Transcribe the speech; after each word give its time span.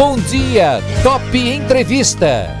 Bom 0.00 0.16
dia, 0.16 0.80
Top 1.02 1.36
Entrevista. 1.36 2.58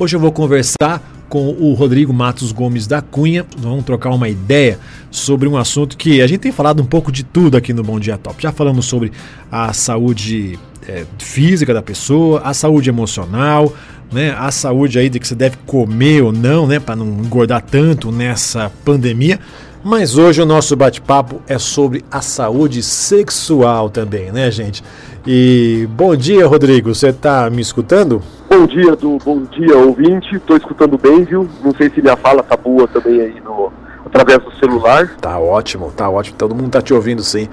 Hoje 0.00 0.16
eu 0.16 0.20
vou 0.20 0.32
conversar 0.32 1.02
com 1.28 1.50
o 1.50 1.74
Rodrigo 1.74 2.14
Matos 2.14 2.50
Gomes 2.50 2.86
da 2.86 3.02
Cunha. 3.02 3.44
Vamos 3.58 3.84
trocar 3.84 4.08
uma 4.08 4.26
ideia 4.26 4.78
sobre 5.10 5.46
um 5.46 5.54
assunto 5.58 5.98
que 5.98 6.22
a 6.22 6.26
gente 6.26 6.38
tem 6.38 6.50
falado 6.50 6.82
um 6.82 6.86
pouco 6.86 7.12
de 7.12 7.24
tudo 7.24 7.58
aqui 7.58 7.74
no 7.74 7.82
Bom 7.82 8.00
Dia 8.00 8.16
Top. 8.16 8.42
Já 8.42 8.50
falamos 8.50 8.86
sobre 8.86 9.12
a 9.52 9.74
saúde 9.74 10.58
é, 10.88 11.04
física 11.18 11.74
da 11.74 11.82
pessoa, 11.82 12.40
a 12.42 12.54
saúde 12.54 12.88
emocional, 12.88 13.70
né, 14.10 14.34
a 14.38 14.50
saúde 14.50 14.98
aí 14.98 15.10
de 15.10 15.20
que 15.20 15.28
você 15.28 15.34
deve 15.34 15.58
comer 15.66 16.22
ou 16.22 16.32
não, 16.32 16.66
né, 16.66 16.80
para 16.80 16.96
não 16.96 17.06
engordar 17.06 17.60
tanto 17.60 18.10
nessa 18.10 18.72
pandemia. 18.82 19.38
Mas 19.88 20.18
hoje 20.18 20.42
o 20.42 20.46
nosso 20.46 20.74
bate-papo 20.74 21.40
é 21.46 21.60
sobre 21.60 22.04
a 22.10 22.20
saúde 22.20 22.82
sexual 22.82 23.88
também, 23.88 24.32
né, 24.32 24.50
gente? 24.50 24.82
E 25.24 25.86
bom 25.92 26.16
dia, 26.16 26.44
Rodrigo. 26.44 26.92
Você 26.92 27.10
está 27.10 27.48
me 27.48 27.62
escutando? 27.62 28.20
Bom 28.50 28.66
dia, 28.66 28.96
do 28.96 29.16
bom 29.24 29.44
dia, 29.44 29.78
ouvinte. 29.78 30.34
Estou 30.34 30.56
escutando 30.56 30.98
bem, 30.98 31.22
viu? 31.22 31.48
Não 31.62 31.72
sei 31.72 31.88
se 31.88 32.02
minha 32.02 32.16
fala 32.16 32.42
tá 32.42 32.56
boa 32.56 32.88
também 32.88 33.20
aí 33.20 33.40
no, 33.44 33.72
através 34.06 34.38
do 34.42 34.52
celular. 34.56 35.16
Tá 35.20 35.38
ótimo, 35.38 35.92
tá 35.94 36.08
ótimo. 36.08 36.36
Todo 36.38 36.54
mundo 36.54 36.70
tá 36.70 36.80
te 36.80 36.94
ouvindo 36.94 37.22
sim. 37.22 37.48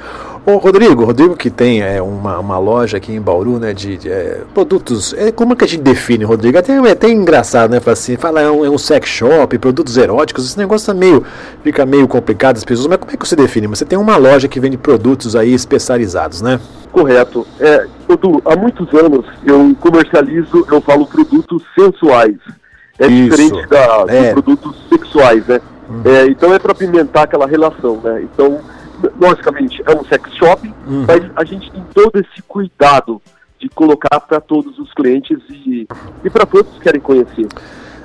Ô 0.45 0.57
Rodrigo, 0.57 1.05
Rodrigo 1.05 1.37
que 1.37 1.49
tem 1.49 1.81
é, 1.81 2.01
uma, 2.01 2.37
uma 2.37 2.57
loja 2.57 2.97
aqui 2.97 3.13
em 3.13 3.21
Bauru, 3.21 3.59
né, 3.59 3.73
de, 3.73 3.97
de 3.97 4.11
é, 4.11 4.41
produtos, 4.53 5.13
é, 5.13 5.31
como 5.31 5.53
é 5.53 5.55
que 5.55 5.63
a 5.63 5.67
gente 5.67 5.81
define, 5.81 6.25
Rodrigo? 6.25 6.57
Até, 6.57 6.73
é 6.73 6.91
até 6.91 7.09
engraçado, 7.09 7.71
né, 7.71 7.79
fala 7.79 7.93
assim, 7.93 8.17
fala 8.17 8.41
é 8.41 8.51
um, 8.51 8.65
é 8.65 8.69
um 8.69 8.77
sex 8.77 9.07
shop, 9.07 9.57
produtos 9.57 9.95
eróticos, 9.95 10.45
esse 10.45 10.57
negócio 10.57 10.87
tá 10.87 10.93
meio, 10.93 11.25
fica 11.63 11.85
meio 11.85 12.09
complicado 12.09 12.57
as 12.57 12.65
pessoas, 12.65 12.87
mas 12.87 12.97
como 12.97 13.11
é 13.13 13.15
que 13.15 13.25
você 13.25 13.37
define? 13.37 13.67
Você 13.67 13.85
tem 13.85 13.97
uma 13.97 14.17
loja 14.17 14.49
que 14.49 14.59
vende 14.59 14.75
produtos 14.75 15.33
aí 15.33 15.53
especializados, 15.53 16.41
né? 16.41 16.59
Correto. 16.91 17.47
É, 17.61 17.87
Edu, 18.09 18.41
há 18.43 18.55
muitos 18.57 18.93
anos 18.93 19.25
eu 19.45 19.73
comercializo, 19.79 20.67
eu 20.69 20.81
falo 20.81 21.07
produtos 21.07 21.63
sensuais. 21.73 22.35
É 22.99 23.07
Isso. 23.07 23.29
diferente 23.29 23.67
da, 23.69 24.05
é. 24.09 24.27
de 24.27 24.31
produtos 24.33 24.75
sexuais, 24.89 25.47
né? 25.47 25.61
Uhum. 25.89 26.01
É, 26.05 26.25
então 26.27 26.53
é 26.53 26.59
para 26.59 26.73
pimentar 26.73 27.23
aquela 27.23 27.45
relação, 27.45 27.99
né? 28.01 28.23
Então, 28.23 28.59
logicamente, 29.19 29.81
é 29.85 29.95
um 29.95 30.03
sex 30.05 30.33
shop, 30.35 30.67
uhum. 30.87 31.05
mas 31.07 31.23
a 31.35 31.43
gente 31.43 31.71
tem 31.71 31.83
todo 31.93 32.19
esse 32.19 32.41
cuidado 32.43 33.21
de 33.59 33.69
colocar 33.69 34.19
para 34.19 34.41
todos 34.41 34.77
os 34.77 34.93
clientes 34.93 35.39
e, 35.49 35.87
e 36.23 36.29
para 36.29 36.45
todos 36.45 36.71
que 36.73 36.81
querem 36.81 36.99
conhecer. 36.99 37.47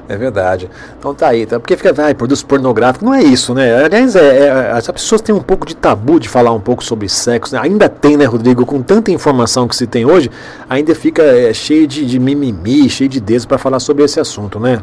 É 0.09 0.17
verdade. 0.17 0.71
Então 0.99 1.15
tá 1.15 1.29
aí, 1.29 1.45
tá? 1.45 1.61
porque 1.61 1.77
fica, 1.77 1.93
ai, 2.03 2.15
produtos 2.15 2.43
pornográficos, 2.43 3.07
não 3.07 3.13
é 3.13 3.23
isso, 3.23 3.53
né? 3.53 3.85
Aliás, 3.85 4.17
é, 4.17 4.47
é, 4.47 4.71
as 4.73 4.91
pessoas 4.91 5.21
têm 5.21 5.35
um 5.35 5.43
pouco 5.43 5.67
de 5.67 5.77
tabu 5.77 6.19
de 6.19 6.29
falar 6.29 6.51
um 6.53 6.61
pouco 6.61 6.83
sobre 6.83 7.09
sexo, 7.11 7.55
né? 7.55 7.61
ainda 7.63 7.91
tem, 7.91 8.17
né, 8.17 8.25
Rodrigo? 8.25 8.65
Com 8.65 8.81
tanta 8.81 9.11
informação 9.11 9.69
que 9.69 9.77
se 9.77 9.87
tem 9.87 10.07
hoje, 10.07 10.31
ainda 10.69 10.95
fica 10.95 11.23
é, 11.23 11.53
cheio 11.53 11.87
de, 11.87 12.07
de 12.07 12.19
mimimi, 12.19 12.89
cheio 12.89 13.11
de 13.11 13.21
dedos 13.21 13.45
para 13.45 13.59
falar 13.59 13.81
sobre 13.81 14.03
esse 14.03 14.19
assunto, 14.19 14.59
né? 14.59 14.83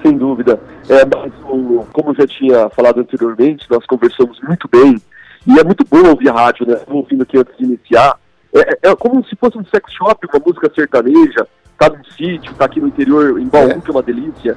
Sem 0.00 0.16
dúvida. 0.16 0.60
É, 0.88 1.04
mas 1.04 1.32
o, 1.44 1.86
como 1.92 2.10
eu 2.10 2.14
já 2.14 2.26
tinha 2.26 2.68
falado 2.70 3.00
anteriormente, 3.00 3.66
nós 3.70 3.84
conversamos 3.86 4.40
muito 4.40 4.68
bem, 4.68 4.96
e 5.46 5.58
é 5.58 5.64
muito 5.64 5.84
bom 5.84 6.08
ouvir 6.08 6.28
a 6.28 6.32
rádio, 6.32 6.66
né? 6.66 6.74
Estou 6.74 6.96
ouvindo 6.96 7.22
aqui 7.22 7.38
antes 7.38 7.56
de 7.56 7.64
iniciar. 7.64 8.18
É, 8.52 8.60
é, 8.60 8.90
é 8.90 8.96
como 8.96 9.24
se 9.24 9.36
fosse 9.36 9.58
um 9.58 9.64
sex 9.64 9.92
shop, 9.92 10.26
uma 10.26 10.42
música 10.44 10.70
sertaneja, 10.74 11.46
tá 11.78 11.88
num 11.88 12.04
sítio, 12.04 12.54
tá 12.54 12.64
aqui 12.66 12.80
no 12.80 12.88
interior, 12.88 13.38
em 13.40 13.46
Baú, 13.46 13.70
é. 13.70 13.80
que 13.80 13.88
é 13.88 13.90
uma 13.90 14.02
delícia. 14.02 14.56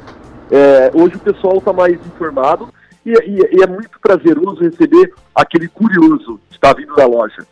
É, 0.49 0.91
hoje 0.93 1.15
o 1.15 1.19
pessoal 1.19 1.57
está 1.57 1.73
mais 1.73 1.93
informado 1.93 2.69
e, 3.05 3.11
e, 3.11 3.57
e, 3.57 3.63
é 3.63 3.67
muito 3.67 3.99
prazeroso 4.01 4.61
receber 4.61 5.13
aquele 5.35 5.67
curioso 5.67 6.39
que 6.49 6.55
está 6.55 6.73
vindo 6.73 6.95
da 6.95 7.05
loja. 7.05 7.45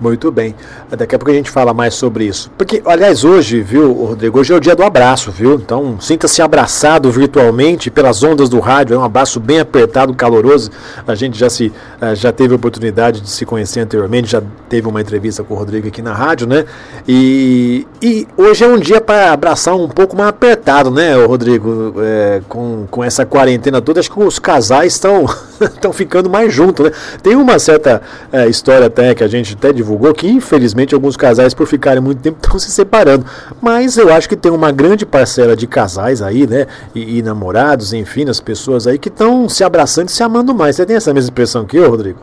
Muito 0.00 0.30
bem. 0.30 0.54
Daqui 0.96 1.14
a 1.16 1.18
pouco 1.18 1.32
a 1.32 1.34
gente 1.34 1.50
fala 1.50 1.74
mais 1.74 1.94
sobre 1.94 2.24
isso. 2.24 2.50
Porque, 2.56 2.80
aliás, 2.86 3.24
hoje, 3.24 3.60
viu, 3.60 3.92
Rodrigo, 3.92 4.38
hoje 4.38 4.52
é 4.52 4.56
o 4.56 4.60
dia 4.60 4.76
do 4.76 4.84
abraço, 4.84 5.32
viu? 5.32 5.54
Então, 5.54 6.00
sinta-se 6.00 6.40
abraçado 6.40 7.10
virtualmente 7.10 7.90
pelas 7.90 8.22
ondas 8.22 8.48
do 8.48 8.60
rádio. 8.60 8.94
É 8.94 8.98
um 8.98 9.02
abraço 9.02 9.40
bem 9.40 9.58
apertado, 9.58 10.14
caloroso. 10.14 10.70
A 11.06 11.16
gente 11.16 11.36
já 11.36 11.50
se 11.50 11.72
eh, 12.00 12.14
já 12.14 12.30
teve 12.30 12.52
a 12.52 12.56
oportunidade 12.56 13.20
de 13.20 13.28
se 13.28 13.44
conhecer 13.44 13.80
anteriormente, 13.80 14.30
já 14.30 14.42
teve 14.68 14.86
uma 14.86 15.00
entrevista 15.00 15.42
com 15.42 15.54
o 15.54 15.56
Rodrigo 15.56 15.88
aqui 15.88 16.00
na 16.00 16.14
rádio, 16.14 16.46
né? 16.46 16.64
E, 17.06 17.86
e 18.00 18.26
hoje 18.36 18.64
é 18.64 18.68
um 18.68 18.78
dia 18.78 19.00
para 19.00 19.32
abraçar 19.32 19.74
um 19.74 19.88
pouco 19.88 20.16
mais 20.16 20.28
apertado, 20.28 20.92
né, 20.92 21.14
Rodrigo? 21.24 21.94
É, 21.98 22.40
com, 22.48 22.86
com 22.88 23.02
essa 23.02 23.26
quarentena 23.26 23.80
toda, 23.80 23.98
acho 23.98 24.10
que 24.10 24.22
os 24.22 24.38
casais 24.38 24.92
estão 24.92 25.26
ficando 25.92 26.30
mais 26.30 26.52
juntos, 26.54 26.86
né? 26.86 26.92
Tem 27.20 27.34
uma 27.34 27.58
certa 27.58 28.00
é, 28.30 28.46
história 28.48 28.86
até 28.86 29.12
que 29.14 29.24
a 29.24 29.28
gente 29.28 29.56
até 29.68 29.72
divulgou 29.72 30.12
que, 30.14 30.26
infelizmente, 30.26 30.94
alguns 30.94 31.16
casais, 31.16 31.54
por 31.54 31.66
ficarem 31.66 32.02
muito 32.02 32.20
tempo, 32.20 32.38
estão 32.42 32.58
se 32.58 32.70
separando. 32.70 33.24
Mas 33.60 33.96
eu 33.96 34.12
acho 34.12 34.28
que 34.28 34.36
tem 34.36 34.50
uma 34.50 34.72
grande 34.72 35.04
parcela 35.04 35.54
de 35.54 35.66
casais 35.66 36.22
aí, 36.22 36.46
né? 36.46 36.66
E, 36.94 37.18
e 37.18 37.22
namorados, 37.22 37.92
enfim, 37.92 38.28
as 38.28 38.40
pessoas 38.40 38.86
aí 38.86 38.98
que 38.98 39.08
estão 39.08 39.48
se 39.48 39.62
abraçando 39.62 40.08
e 40.08 40.12
se 40.12 40.22
amando 40.22 40.54
mais. 40.54 40.76
Você 40.76 40.86
tem 40.86 40.96
essa 40.96 41.12
mesma 41.12 41.30
impressão 41.30 41.64
que 41.64 41.76
eu, 41.76 41.90
Rodrigo? 41.90 42.18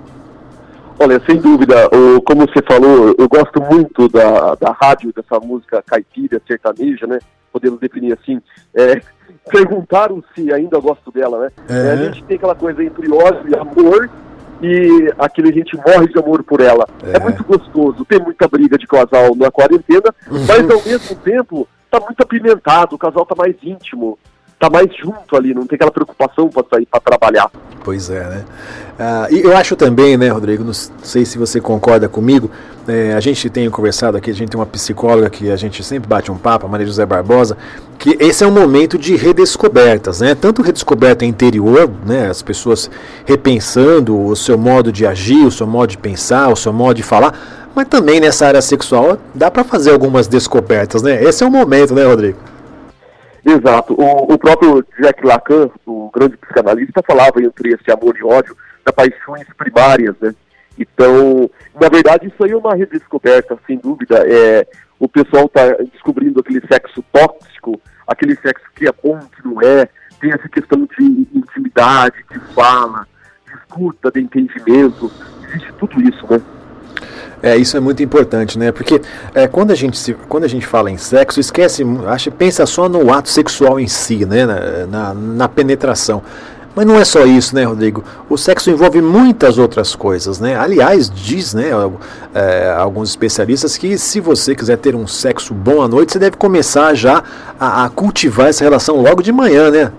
Olha, 0.98 1.22
sem 1.26 1.38
dúvida, 1.38 1.90
o, 1.94 2.22
como 2.22 2.48
você 2.48 2.62
falou, 2.66 3.14
eu 3.18 3.28
gosto 3.28 3.62
muito 3.62 4.08
da, 4.08 4.56
da 4.56 4.72
rádio, 4.72 5.12
dessa 5.14 5.40
música 5.46 5.84
caipira, 5.86 6.42
sertaneja, 6.48 7.06
né? 7.06 7.20
Podemos 7.52 7.80
definir 7.80 8.14
assim. 8.14 8.42
É, 8.74 9.02
perguntaram 9.52 10.24
se 10.34 10.54
ainda 10.54 10.80
gosto 10.80 11.12
dela, 11.12 11.42
né? 11.42 11.50
É. 11.70 11.92
a 11.92 11.96
gente 11.98 12.24
tem 12.24 12.38
aquela 12.38 12.56
coisa 12.56 12.82
entre 12.82 13.12
ódio 13.12 13.50
e 13.50 13.56
amor, 13.56 14.10
e 14.62 15.14
aquele 15.18 15.50
a 15.50 15.54
gente 15.54 15.76
morre 15.78 16.08
de 16.08 16.18
amor 16.18 16.44
por 16.44 16.62
ela. 16.62 16.88
É. 17.04 17.18
é, 17.18 17.20
muito 17.20 17.44
gostoso, 17.44 18.06
tem 18.06 18.20
muita 18.20 18.48
briga 18.48 18.78
de 18.78 18.88
casal 18.88 19.36
na 19.36 19.52
quarentena, 19.52 20.14
uhum. 20.30 20.46
mas 20.48 20.70
ao 20.70 20.84
mesmo 20.84 21.16
tempo 21.18 21.68
tá 21.90 22.00
muito 22.00 22.22
apimentado, 22.22 22.96
o 22.96 23.00
casal 23.00 23.26
tá 23.26 23.36
mais 23.38 23.56
íntimo, 23.64 24.18
tá 24.66 24.70
mais 24.70 24.96
junto 24.96 25.36
ali, 25.36 25.54
não 25.54 25.66
tem 25.66 25.76
aquela 25.76 25.92
preocupação 25.92 26.50
para 26.50 26.66
sair 26.72 26.86
para 26.86 27.00
trabalhar. 27.00 27.50
Pois 27.84 28.10
é, 28.10 28.24
né? 28.24 28.46
Ah, 28.98 29.28
e 29.30 29.42
eu 29.42 29.56
acho 29.56 29.76
também, 29.76 30.18
né, 30.18 30.30
Rodrigo, 30.30 30.64
não 30.64 30.74
sei 30.74 31.26
se 31.26 31.38
você 31.38 31.60
concorda 31.60 32.08
comigo, 32.08 32.50
é, 32.88 33.14
a 33.14 33.20
gente 33.20 33.50
tem 33.50 33.70
conversado 33.70 34.18
aqui, 34.18 34.32
a 34.32 34.34
gente 34.34 34.50
tem 34.50 34.60
uma 34.60 34.66
psicóloga 34.66 35.30
que 35.30 35.52
a 35.52 35.56
gente 35.56 35.84
sempre 35.84 36.08
bate 36.08 36.32
um 36.32 36.38
papo, 36.38 36.66
a 36.66 36.70
Maria 36.70 36.86
José 36.86 37.06
Barbosa, 37.06 37.58
que 38.00 38.18
esse 38.20 38.44
é 38.44 38.48
um 38.48 38.52
momento 38.52 38.98
de 38.98 39.16
redescobertas, 39.16 40.22
né? 40.22 40.34
Tanto 40.34 40.62
redescoberta 40.62 41.26
interior, 41.26 41.90
né? 42.06 42.30
As 42.30 42.42
pessoas 42.42 42.90
repensando 43.26 44.20
o 44.20 44.36
seu 44.36 44.58
modo 44.58 44.92
de 44.92 45.06
agir, 45.06 45.46
o 45.46 45.52
seu 45.52 45.68
modo 45.68 45.90
de 45.90 45.98
pensar, 45.98 46.50
o 46.50 46.56
seu 46.56 46.72
modo 46.72 46.96
de 46.96 47.04
falar, 47.04 47.68
mas 47.76 47.88
também 47.88 48.20
nessa 48.20 48.48
área 48.48 48.62
sexual 48.62 49.18
dá 49.34 49.52
para 49.52 49.64
fazer 49.64 49.92
algumas 49.92 50.28
descobertas, 50.28 51.02
né? 51.02 51.22
Esse 51.24 51.44
é 51.44 51.48
o 51.48 51.52
momento, 51.52 51.94
né, 51.94 52.06
Rodrigo? 52.06 52.55
Exato. 53.46 53.94
O, 53.94 54.34
o 54.34 54.40
próprio 54.40 54.84
Jack 55.00 55.24
Lacan, 55.24 55.70
o 55.86 56.10
grande 56.12 56.36
psicanalista, 56.38 57.04
falava 57.06 57.42
entre 57.42 57.74
esse 57.74 57.92
amor 57.92 58.18
e 58.18 58.24
ódio 58.24 58.58
da 58.84 58.92
paixões 58.92 59.48
primárias, 59.56 60.16
né? 60.20 60.34
Então, 60.78 61.50
na 61.80 61.88
verdade, 61.88 62.28
isso 62.28 62.44
aí 62.44 62.52
é 62.52 62.58
uma 62.58 62.76
redescoberta, 62.76 63.58
sem 63.68 63.78
dúvida. 63.78 64.24
É, 64.28 64.68
o 65.00 65.08
pessoal 65.08 65.46
está 65.46 65.68
descobrindo 65.94 66.40
aquele 66.40 66.62
sexo 66.68 67.04
tóxico, 67.12 67.80
aquele 68.08 68.36
sexo 68.36 68.66
que 68.76 68.88
é 68.88 68.92
bom, 68.92 69.20
que 69.20 69.48
não 69.48 69.62
é. 69.62 69.88
Tem 70.20 70.32
essa 70.32 70.50
questão 70.50 70.88
de 70.98 71.28
intimidade, 71.34 72.16
de 72.30 72.40
fala, 72.54 73.08
de 73.46 73.54
escuta, 73.54 74.12
de 74.12 74.22
entendimento. 74.22 75.12
Existe 75.48 75.72
tudo 75.74 76.02
isso, 76.02 76.26
né? 76.30 76.42
É, 77.46 77.56
isso 77.56 77.78
é 77.78 77.80
muito 77.80 78.02
importante, 78.02 78.58
né? 78.58 78.72
Porque 78.72 79.00
é, 79.36 79.48
quando, 79.48 79.70
a 79.70 79.76
gente 79.76 80.00
se, 80.00 80.16
quando 80.28 80.46
a 80.46 80.48
gente 80.48 80.66
fala 80.66 80.90
em 80.90 80.98
sexo, 80.98 81.40
esquece, 81.40 81.86
acha, 82.08 82.32
pensa 82.32 82.66
só 82.66 82.90
no 82.90 83.14
ato 83.14 83.30
sexual 83.30 83.80
em 83.80 83.86
si, 83.86 84.26
né? 84.26 84.48
Na, 84.48 84.88
na, 84.88 85.14
na 85.14 85.48
penetração. 85.48 86.24
Mas 86.76 86.88
não 86.88 87.00
é 87.00 87.06
só 87.06 87.24
isso, 87.24 87.54
né, 87.54 87.64
Rodrigo? 87.64 88.04
O 88.28 88.36
sexo 88.36 88.72
envolve 88.72 89.00
muitas 89.00 89.60
outras 89.60 89.96
coisas, 89.96 90.40
né? 90.40 90.58
Aliás, 90.58 91.08
diz, 91.08 91.54
né, 91.54 91.70
é, 92.34 92.74
alguns 92.76 93.10
especialistas 93.10 93.78
que 93.78 93.96
se 93.96 94.20
você 94.20 94.56
quiser 94.56 94.80
ter 94.80 94.96
um 94.96 95.06
sexo 95.06 95.54
bom 95.54 95.84
à 95.84 95.88
noite, 95.88 96.14
você 96.14 96.20
deve 96.20 96.38
começar 96.38 96.96
já 96.96 97.24
a, 97.60 97.86
a 97.86 97.90
cultivar 97.90 98.48
essa 98.48 98.64
relação 98.64 99.00
logo 99.00 99.22
de 99.22 99.32
manhã, 99.32 99.70
né? 99.70 99.92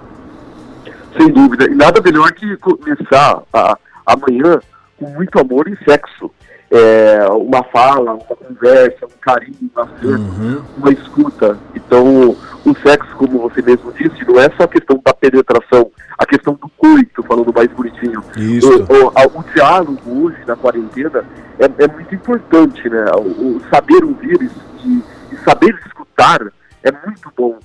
Sem 1.16 1.32
dúvida. 1.32 1.70
E 1.70 1.74
nada 1.76 2.00
melhor 2.02 2.32
que 2.32 2.56
começar 2.56 3.40
a, 3.52 3.78
amanhã 4.04 4.58
com 4.98 5.06
muito 5.10 5.38
amor 5.38 5.68
e 5.68 5.78
sexo 5.84 6.28
é, 6.70 7.26
uma 7.30 7.62
fala, 7.64 8.14
uma 8.14 8.24
conversa, 8.24 9.06
um 9.06 9.20
carinho, 9.20 9.70
um 9.76 9.80
acerto, 9.80 10.06
uhum. 10.06 10.62
uma 10.76 10.92
escuta. 10.92 11.58
Então, 11.74 12.36
o 12.64 12.74
sexo, 12.82 13.14
como 13.16 13.38
você 13.38 13.62
mesmo 13.62 13.92
disse, 13.92 14.24
não 14.26 14.40
é 14.40 14.50
só 14.56 14.64
a 14.64 14.68
questão 14.68 15.00
da 15.04 15.14
penetração, 15.14 15.90
a 16.18 16.26
questão 16.26 16.54
do 16.54 16.68
coito, 16.76 17.22
falando 17.22 17.52
mais 17.54 17.70
bonitinho. 17.70 18.22
Isso. 18.36 18.68
O, 18.68 19.06
o, 19.06 19.40
o 19.40 19.44
diálogo 19.54 20.24
hoje, 20.24 20.38
na 20.46 20.56
quarentena, 20.56 21.24
é, 21.58 21.84
é 21.84 21.88
muito 21.88 22.14
importante, 22.14 22.88
né? 22.88 23.04
O, 23.16 23.56
o 23.56 23.62
saber 23.70 24.04
ouvir 24.04 24.50
e, 24.84 25.02
e 25.32 25.36
saber 25.44 25.78
escutar 25.86 26.40
é 26.82 26.90
muito 26.90 27.32
bom. 27.36 27.58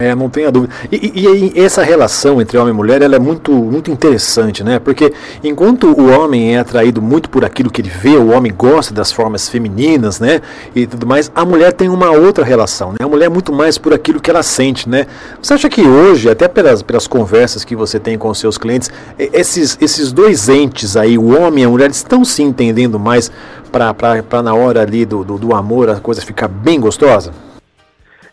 É, 0.00 0.14
não 0.14 0.30
tenha 0.30 0.50
dúvida. 0.50 0.72
E, 0.90 1.12
e, 1.14 1.52
e, 1.54 1.60
essa 1.60 1.82
relação 1.82 2.40
entre 2.40 2.56
homem 2.56 2.72
e 2.72 2.76
mulher 2.76 3.02
ela 3.02 3.16
é 3.16 3.18
muito, 3.18 3.52
muito 3.52 3.90
interessante, 3.90 4.64
né? 4.64 4.78
Porque 4.78 5.12
enquanto 5.44 5.88
o 5.88 6.08
homem 6.08 6.56
é 6.56 6.58
atraído 6.58 7.02
muito 7.02 7.28
por 7.28 7.44
aquilo 7.44 7.70
que 7.70 7.82
ele 7.82 7.90
vê, 7.90 8.16
o 8.16 8.30
homem 8.30 8.50
gosta 8.50 8.94
das 8.94 9.12
formas 9.12 9.46
femininas, 9.50 10.18
né? 10.18 10.40
E 10.74 10.86
tudo 10.86 11.06
mais, 11.06 11.30
a 11.34 11.44
mulher 11.44 11.74
tem 11.74 11.90
uma 11.90 12.10
outra 12.12 12.42
relação, 12.42 12.92
né? 12.92 12.96
A 13.02 13.06
mulher 13.06 13.26
é 13.26 13.28
muito 13.28 13.52
mais 13.52 13.76
por 13.76 13.92
aquilo 13.92 14.18
que 14.18 14.30
ela 14.30 14.42
sente, 14.42 14.88
né? 14.88 15.06
Você 15.42 15.52
acha 15.52 15.68
que 15.68 15.82
hoje, 15.82 16.30
até 16.30 16.48
pelas, 16.48 16.82
pelas 16.82 17.06
conversas 17.06 17.62
que 17.62 17.76
você 17.76 18.00
tem 18.00 18.16
com 18.16 18.30
os 18.30 18.38
seus 18.38 18.56
clientes, 18.56 18.90
esses, 19.18 19.76
esses 19.82 20.12
dois 20.12 20.48
entes 20.48 20.96
aí, 20.96 21.18
o 21.18 21.38
homem 21.38 21.62
e 21.62 21.66
a 21.66 21.68
mulher, 21.68 21.90
estão 21.90 22.24
se 22.24 22.42
entendendo 22.42 22.98
mais 22.98 23.30
para 23.70 24.42
na 24.42 24.54
hora 24.54 24.80
ali 24.80 25.04
do, 25.04 25.22
do, 25.22 25.36
do 25.36 25.54
amor 25.54 25.90
a 25.90 26.00
coisa 26.00 26.22
ficar 26.22 26.48
bem 26.48 26.80
gostosa? 26.80 27.34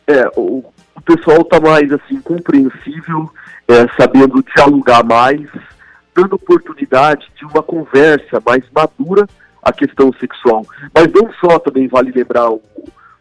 É, 0.08 0.32
o 0.38 0.64
pessoal 1.02 1.42
está 1.42 1.60
mais 1.60 1.92
assim 1.92 2.20
compreensível, 2.22 3.30
é, 3.68 3.88
sabendo 4.00 4.44
dialogar 4.56 5.04
mais, 5.04 5.48
dando 6.16 6.36
oportunidade 6.36 7.28
de 7.36 7.46
uma 7.46 7.62
conversa 7.62 8.42
mais 8.46 8.64
madura 8.74 9.28
a 9.62 9.72
questão 9.72 10.12
sexual. 10.20 10.66
Mas 10.94 11.08
não 11.14 11.32
só 11.34 11.60
também 11.60 11.88
vale 11.88 12.12
lembrar 12.12 12.50
o, 12.50 12.62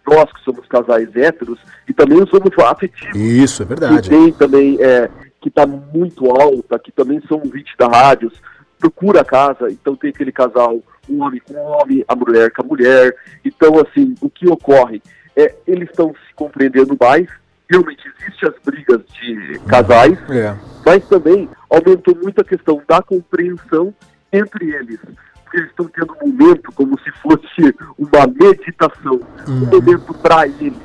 nós 0.06 0.32
que 0.32 0.40
somos 0.44 0.66
casais 0.66 1.14
héteros 1.14 1.58
e 1.88 1.92
também 1.92 2.18
somos 2.28 2.50
afetivos. 2.58 3.16
Isso, 3.16 3.62
é 3.62 3.66
verdade. 3.66 4.06
E 4.06 4.10
tem 4.10 4.32
também 4.32 4.78
é, 4.80 5.10
que 5.40 5.48
está 5.48 5.66
muito 5.66 6.30
alta, 6.30 6.78
que 6.78 6.92
também 6.92 7.20
são 7.28 7.38
ouvintes 7.38 7.74
da 7.76 7.88
rádio, 7.88 8.30
procura 8.78 9.22
a 9.22 9.24
casa, 9.24 9.68
então 9.70 9.96
tem 9.96 10.10
aquele 10.10 10.32
casal, 10.32 10.80
um 11.08 11.22
homem 11.22 11.40
com 11.40 11.54
um 11.54 11.66
homem, 11.66 12.04
a 12.06 12.14
mulher 12.14 12.50
com 12.52 12.62
a 12.62 12.66
mulher. 12.66 13.14
Então, 13.44 13.74
assim, 13.80 14.14
o 14.20 14.30
que 14.30 14.48
ocorre? 14.48 15.02
É, 15.34 15.54
eles 15.66 15.90
estão 15.90 16.14
se 16.28 16.34
compreendendo 16.34 16.96
mais, 16.98 17.28
realmente 17.68 18.02
existem 18.18 18.48
as 18.48 18.54
brigas 18.64 19.02
de 19.12 19.58
casais, 19.66 20.18
é. 20.30 20.56
mas 20.84 21.06
também 21.08 21.48
aumentou 21.70 22.16
muito 22.16 22.40
a 22.40 22.44
questão 22.44 22.80
da 22.88 23.02
compreensão 23.02 23.94
entre 24.32 24.74
eles. 24.74 25.00
Porque 25.42 25.58
eles 25.58 25.70
estão 25.70 25.86
tendo 25.88 26.12
um 26.22 26.28
momento 26.28 26.72
como 26.72 26.98
se 27.00 27.10
fosse 27.22 27.74
uma 27.98 28.26
meditação, 28.26 29.20
uhum. 29.46 29.62
um 29.62 29.66
momento 29.66 30.14
para 30.14 30.46
eles, 30.46 30.78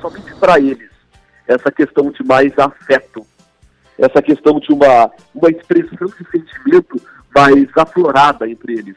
somente 0.00 0.34
para 0.36 0.58
eles. 0.60 0.90
Essa 1.46 1.70
questão 1.70 2.10
de 2.10 2.24
mais 2.24 2.52
afeto, 2.58 3.24
essa 3.98 4.20
questão 4.20 4.58
de 4.58 4.72
uma, 4.72 5.10
uma 5.34 5.50
expressão 5.50 6.08
de 6.08 6.28
sentimento 6.30 7.00
mais 7.34 7.68
aflorada 7.76 8.48
entre 8.48 8.78
eles. 8.78 8.96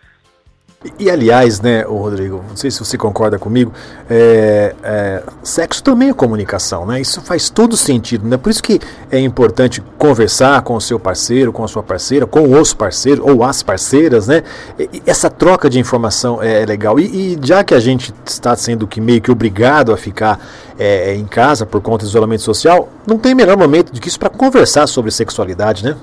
E, 0.83 1.05
e, 1.05 1.11
aliás, 1.11 1.59
né, 1.59 1.81
Rodrigo, 1.81 2.41
não 2.47 2.55
sei 2.55 2.71
se 2.71 2.79
você 2.79 2.97
concorda 2.97 3.37
comigo, 3.37 3.73
é, 4.09 4.73
é, 4.81 5.23
sexo 5.43 5.83
também 5.83 6.09
é 6.09 6.13
comunicação, 6.13 6.85
né? 6.85 7.01
Isso 7.01 7.19
faz 7.19 7.49
todo 7.49 7.75
sentido, 7.75 8.25
né? 8.25 8.37
Por 8.37 8.49
isso 8.49 8.63
que 8.63 8.79
é 9.11 9.19
importante 9.19 9.81
conversar 9.97 10.61
com 10.61 10.75
o 10.75 10.79
seu 10.79 10.97
parceiro, 10.97 11.51
com 11.51 11.65
a 11.65 11.67
sua 11.67 11.83
parceira, 11.83 12.25
com 12.25 12.57
os 12.57 12.73
parceiros 12.73 13.25
ou 13.27 13.43
as 13.43 13.61
parceiras, 13.61 14.29
né? 14.29 14.41
E, 14.79 15.01
essa 15.05 15.29
troca 15.29 15.69
de 15.69 15.79
informação 15.79 16.41
é, 16.41 16.61
é 16.61 16.65
legal. 16.65 16.97
E, 16.97 17.33
e, 17.33 17.39
já 17.43 17.61
que 17.61 17.73
a 17.73 17.79
gente 17.79 18.13
está 18.25 18.55
sendo 18.55 18.87
que 18.87 19.01
meio 19.01 19.21
que 19.21 19.29
obrigado 19.29 19.91
a 19.91 19.97
ficar 19.97 20.39
é, 20.79 21.13
em 21.13 21.25
casa 21.25 21.65
por 21.65 21.81
conta 21.81 22.05
do 22.05 22.07
isolamento 22.07 22.43
social, 22.43 22.87
não 23.05 23.17
tem 23.17 23.35
melhor 23.35 23.57
momento 23.57 23.91
do 23.91 23.99
que 23.99 24.07
isso 24.07 24.19
para 24.19 24.29
conversar 24.29 24.87
sobre 24.87 25.11
sexualidade, 25.11 25.83
né? 25.83 25.97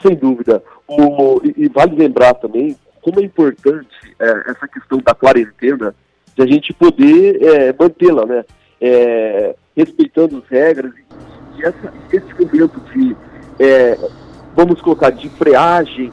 Sem 0.00 0.16
dúvida. 0.16 0.62
O, 0.88 1.38
e, 1.44 1.68
vale 1.68 1.94
lembrar 1.94 2.32
também 2.32 2.78
como 3.02 3.20
é 3.20 3.24
importante 3.24 3.88
é, 4.18 4.50
essa 4.50 4.66
questão 4.68 4.98
da 4.98 5.14
quarentena, 5.14 5.94
de 6.34 6.42
a 6.42 6.46
gente 6.46 6.72
poder 6.72 7.42
é, 7.42 7.74
mantê-la, 7.78 8.24
né? 8.24 8.44
É, 8.80 9.54
respeitando 9.76 10.38
as 10.38 10.48
regras 10.48 10.92
e, 11.56 11.62
essa, 11.62 11.92
esse 12.12 12.32
momento 12.34 12.80
de, 12.92 13.16
é, 13.58 13.96
vamos 14.56 14.80
colocar, 14.80 15.10
de 15.10 15.28
freagem, 15.30 16.10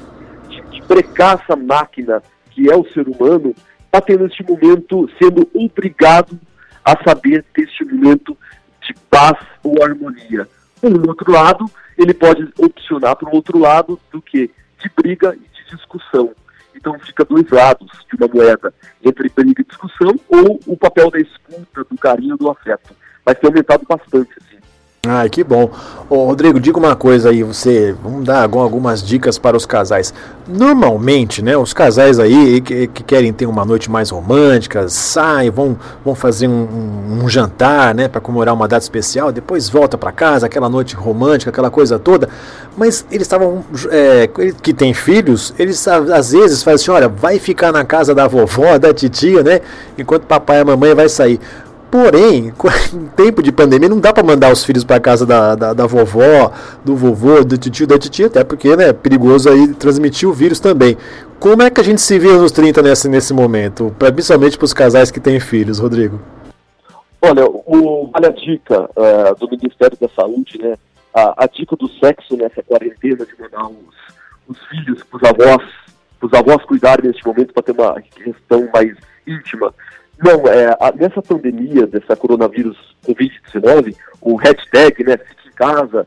de, 0.48 0.62
de 0.62 0.82
brecar 0.84 1.42
essa 1.42 1.56
máquina 1.56 2.22
que 2.52 2.70
é 2.70 2.76
o 2.76 2.86
ser 2.92 3.08
humano, 3.08 3.56
está 3.86 4.02
tendo 4.02 4.26
este 4.26 4.44
momento 4.44 5.10
sendo 5.22 5.50
obrigado 5.54 6.38
a 6.84 6.96
saber 7.04 7.46
ter 7.54 7.64
este 7.64 7.86
momento 7.86 8.38
de 8.82 8.94
paz 9.10 9.38
ou 9.64 9.82
harmonia. 9.84 10.48
Por 10.82 11.08
outro 11.08 11.32
lado, 11.32 11.66
ele 11.98 12.14
pode 12.14 12.48
opcionar 12.58 13.16
para 13.16 13.30
o 13.30 13.36
outro 13.36 13.58
lado 13.58 14.00
do 14.12 14.22
que? 14.22 14.50
De 14.82 14.90
briga 14.96 15.36
e 15.36 15.40
de 15.40 15.76
discussão. 15.76 16.32
Então 16.76 16.98
fica 17.00 17.26
dois 17.26 17.50
lados 17.50 17.90
de 18.10 18.16
uma 18.16 18.28
moeda, 18.34 18.74
entre 19.04 19.30
briga 19.30 19.62
e 19.62 19.66
discussão 19.66 20.20
ou 20.28 20.60
o 20.66 20.78
papel 20.78 21.12
da 21.12 21.20
escuta, 21.20 21.84
do 21.84 21.98
carinho, 21.98 22.38
do 22.38 22.50
afeto. 22.50 22.96
Mas 23.26 23.38
tem 23.40 23.50
aumentado 23.50 23.86
bastante, 23.88 24.32
assim. 24.40 24.59
Ai, 25.08 25.30
que 25.30 25.46
bom. 25.46 25.70
Ô, 26.10 26.26
Rodrigo, 26.26 26.60
diga 26.60 26.78
uma 26.78 26.94
coisa 26.94 27.30
aí, 27.30 27.42
você, 27.42 27.96
vamos 28.04 28.26
dar 28.26 28.44
algumas 28.44 29.02
dicas 29.02 29.38
para 29.38 29.56
os 29.56 29.66
casais. 29.66 30.14
Normalmente, 30.46 31.42
né, 31.42 31.56
os 31.56 31.72
casais 31.72 32.20
aí 32.20 32.60
que, 32.60 32.88
que 32.88 33.04
querem 33.04 33.32
ter 33.32 33.46
uma 33.46 33.64
noite 33.64 33.90
mais 33.90 34.10
romântica, 34.10 34.90
saem, 34.90 35.50
vão, 35.50 35.78
vão 36.04 36.14
fazer 36.14 36.50
um, 36.50 36.52
um, 36.52 37.24
um 37.24 37.30
jantar, 37.30 37.96
né, 37.96 38.10
para 38.10 38.20
comemorar 38.20 38.54
uma 38.54 38.68
data 38.68 38.84
especial, 38.84 39.32
depois 39.32 39.70
volta 39.70 39.98
para 39.98 40.12
casa, 40.12 40.48
aquela 40.48 40.68
noite 40.68 40.98
romântica, 40.98 41.50
aquela 41.50 41.72
coisa 41.72 41.98
toda. 41.98 42.28
Mas 42.76 43.06
eles 43.10 43.22
estavam, 43.22 43.64
é, 43.90 44.28
que 44.62 44.74
tem 44.74 44.94
filhos, 44.94 45.54
eles 45.58 45.88
às 45.88 46.34
vezes 46.34 46.62
fazem 46.62 46.76
assim, 46.76 46.92
olha, 46.92 47.08
vai 47.08 47.40
ficar 47.40 47.72
na 47.72 47.86
casa 47.86 48.14
da 48.14 48.28
vovó, 48.28 48.78
da 48.78 48.94
titia, 48.94 49.44
né, 49.44 49.62
enquanto 49.98 50.24
papai 50.24 50.58
e 50.58 50.62
a 50.62 50.66
mamãe 50.66 50.94
vai 50.94 51.08
sair. 51.08 51.40
Porém, 51.92 52.54
em 52.94 53.06
tempo 53.16 53.42
de 53.42 53.52
pandemia, 53.52 53.90
não 53.90 54.00
dá 54.00 54.14
para 54.14 54.24
mandar 54.24 54.52
os 54.52 54.64
filhos 54.64 54.84
para 54.84 55.00
casa 55.00 55.26
da, 55.26 55.56
da, 55.56 55.74
da, 55.74 55.88
vovó, 55.88 56.52
do 56.86 56.96
vovô, 56.96 57.44
do 57.44 57.58
tio, 57.58 57.88
da 57.88 57.98
titia, 57.98 58.28
até 58.28 58.44
porque 58.44 58.76
né, 58.76 58.90
é 58.90 58.94
perigoso 58.94 59.50
aí 59.50 59.74
transmitir 59.74 60.30
o 60.30 60.34
vírus 60.34 60.60
também. 60.60 60.98
Como 61.40 61.64
é 61.64 61.70
que 61.70 61.82
a 61.82 61.84
gente 61.84 62.02
se 62.02 62.20
vê 62.20 62.32
nos 62.34 62.52
30 62.52 62.82
nesse, 62.82 63.10
nesse 63.10 63.34
momento, 63.34 63.96
principalmente 63.98 64.58
para 64.58 64.66
os 64.66 64.74
casais 64.74 65.10
que 65.10 65.20
têm 65.20 65.40
filhos, 65.40 65.80
Rodrigo? 65.80 66.20
Olha, 67.22 67.46
o, 67.46 68.10
olha 68.14 68.30
a 68.30 68.32
dica 68.32 68.84
uh, 68.84 69.36
do 69.40 69.50
Ministério 69.50 69.98
da 70.00 70.08
Saúde, 70.10 70.58
né? 70.58 70.78
A, 71.14 71.44
a, 71.44 71.48
dica 71.48 71.76
do 71.76 71.90
sexo 71.90 72.38
nessa 72.38 72.62
quarentena 72.62 73.26
de 73.26 73.34
mandar 73.42 73.68
os, 73.68 73.96
os 74.48 74.58
filhos 74.68 75.04
os 75.12 75.24
avós, 75.24 75.68
os 76.22 76.34
avós 76.34 76.64
cuidarem 76.66 77.08
neste 77.08 77.26
momento 77.26 77.52
para 77.52 77.64
ter 77.64 77.72
uma 77.72 78.00
questão 78.02 78.70
mais 78.74 78.96
íntima. 79.26 79.74
Não, 80.24 80.48
é, 80.48 80.76
a, 80.80 80.92
nessa 80.92 81.22
pandemia, 81.22 81.88
dessa 81.88 82.16
coronavírus 82.16 82.78
Covid-19, 83.06 83.96
o 84.22 84.36
hashtag, 84.36 85.04
né, 85.04 85.18
fique 85.18 85.48
em 85.48 85.54
casa, 85.54 86.06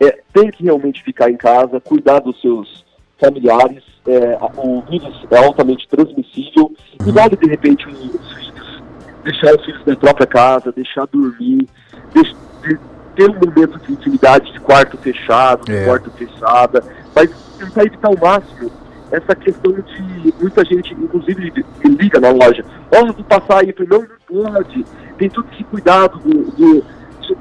é, 0.00 0.18
tem 0.32 0.50
que 0.50 0.64
realmente 0.64 1.02
ficar 1.02 1.30
em 1.30 1.36
casa, 1.36 1.80
cuidar 1.80 2.20
dos 2.20 2.38
seus 2.40 2.84
familiares, 3.18 3.82
é, 4.06 4.38
o 4.58 4.82
vírus 4.82 5.26
é 5.30 5.38
altamente 5.38 5.88
transmissível, 5.88 6.72
e 7.06 7.10
vale 7.10 7.36
de 7.36 7.46
repente 7.48 7.88
os 7.88 8.32
filhos, 8.34 8.82
deixar 9.22 9.54
os 9.54 9.64
filhos 9.64 9.86
na 9.86 9.96
própria 9.96 10.26
casa, 10.26 10.70
deixar 10.72 11.06
dormir, 11.06 11.66
deixar, 12.12 12.36
de, 12.62 12.78
ter 13.16 13.30
um 13.30 13.34
momento 13.34 13.78
de 13.78 13.92
intimidade 13.92 14.52
de 14.52 14.60
quarto 14.60 14.98
fechado, 14.98 15.64
de 15.64 15.74
é. 15.74 15.86
porta 15.86 16.10
fechada, 16.10 16.84
mas 17.14 17.30
tentar 17.58 17.84
evitar 17.84 18.08
ao 18.08 18.18
máximo 18.18 18.70
essa 19.10 19.34
questão 19.34 19.72
de 19.72 20.34
muita 20.40 20.64
gente, 20.64 20.92
inclusive, 20.94 21.50
que 21.52 21.88
liga 21.88 22.20
na 22.20 22.30
loja. 22.30 22.64
Olha, 22.92 23.12
tu 23.12 23.24
passar 23.24 23.60
aí, 23.60 23.74
não, 23.88 24.00
não 24.00 24.52
pode. 24.52 24.84
Tem 25.18 25.30
todo 25.30 25.46
esse 25.52 25.64
cuidado 25.64 26.18
do, 26.18 26.50
do, 26.52 26.84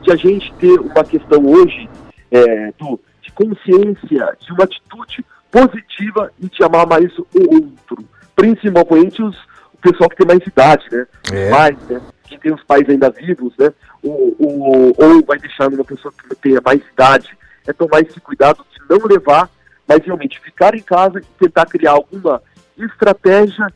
de 0.01 0.11
a 0.11 0.15
gente 0.15 0.53
ter 0.55 0.79
uma 0.79 1.03
questão 1.03 1.45
hoje 1.45 1.89
é, 2.31 2.71
do, 2.77 2.99
de 3.21 3.31
consciência, 3.31 4.37
de 4.39 4.51
uma 4.51 4.63
atitude 4.63 5.25
positiva 5.51 6.31
e 6.39 6.49
de 6.49 6.63
amar 6.63 6.87
mais 6.87 7.17
o 7.17 7.25
outro. 7.33 8.05
Principalmente 8.35 9.21
os, 9.21 9.35
o 9.73 9.77
pessoal 9.81 10.09
que 10.09 10.17
tem 10.17 10.27
mais 10.27 10.45
idade, 10.45 10.85
né? 10.91 11.05
É. 11.31 11.49
Pais, 11.49 11.77
né? 11.89 12.01
Quem 12.23 12.39
tem 12.39 12.53
os 12.53 12.63
pais 12.63 12.89
ainda 12.89 13.09
vivos, 13.11 13.53
né? 13.57 13.71
Ou, 14.03 14.35
ou, 14.39 14.95
ou 14.97 15.25
vai 15.25 15.37
deixando 15.37 15.75
uma 15.75 15.85
pessoa 15.85 16.13
que 16.13 16.35
tenha 16.35 16.61
mais 16.63 16.81
idade. 16.91 17.37
É 17.65 17.71
tomar 17.71 18.01
esse 18.01 18.19
cuidado 18.19 18.65
de 18.73 18.79
não 18.89 19.05
levar 19.07 19.49
mas 19.87 19.99
realmente 20.05 20.39
ficar 20.39 20.75
em 20.75 20.81
casa 20.81 21.19
e 21.19 21.23
tentar 21.39 21.65
criar 21.65 21.91
alguma 21.91 22.41
estratégia 22.77 23.67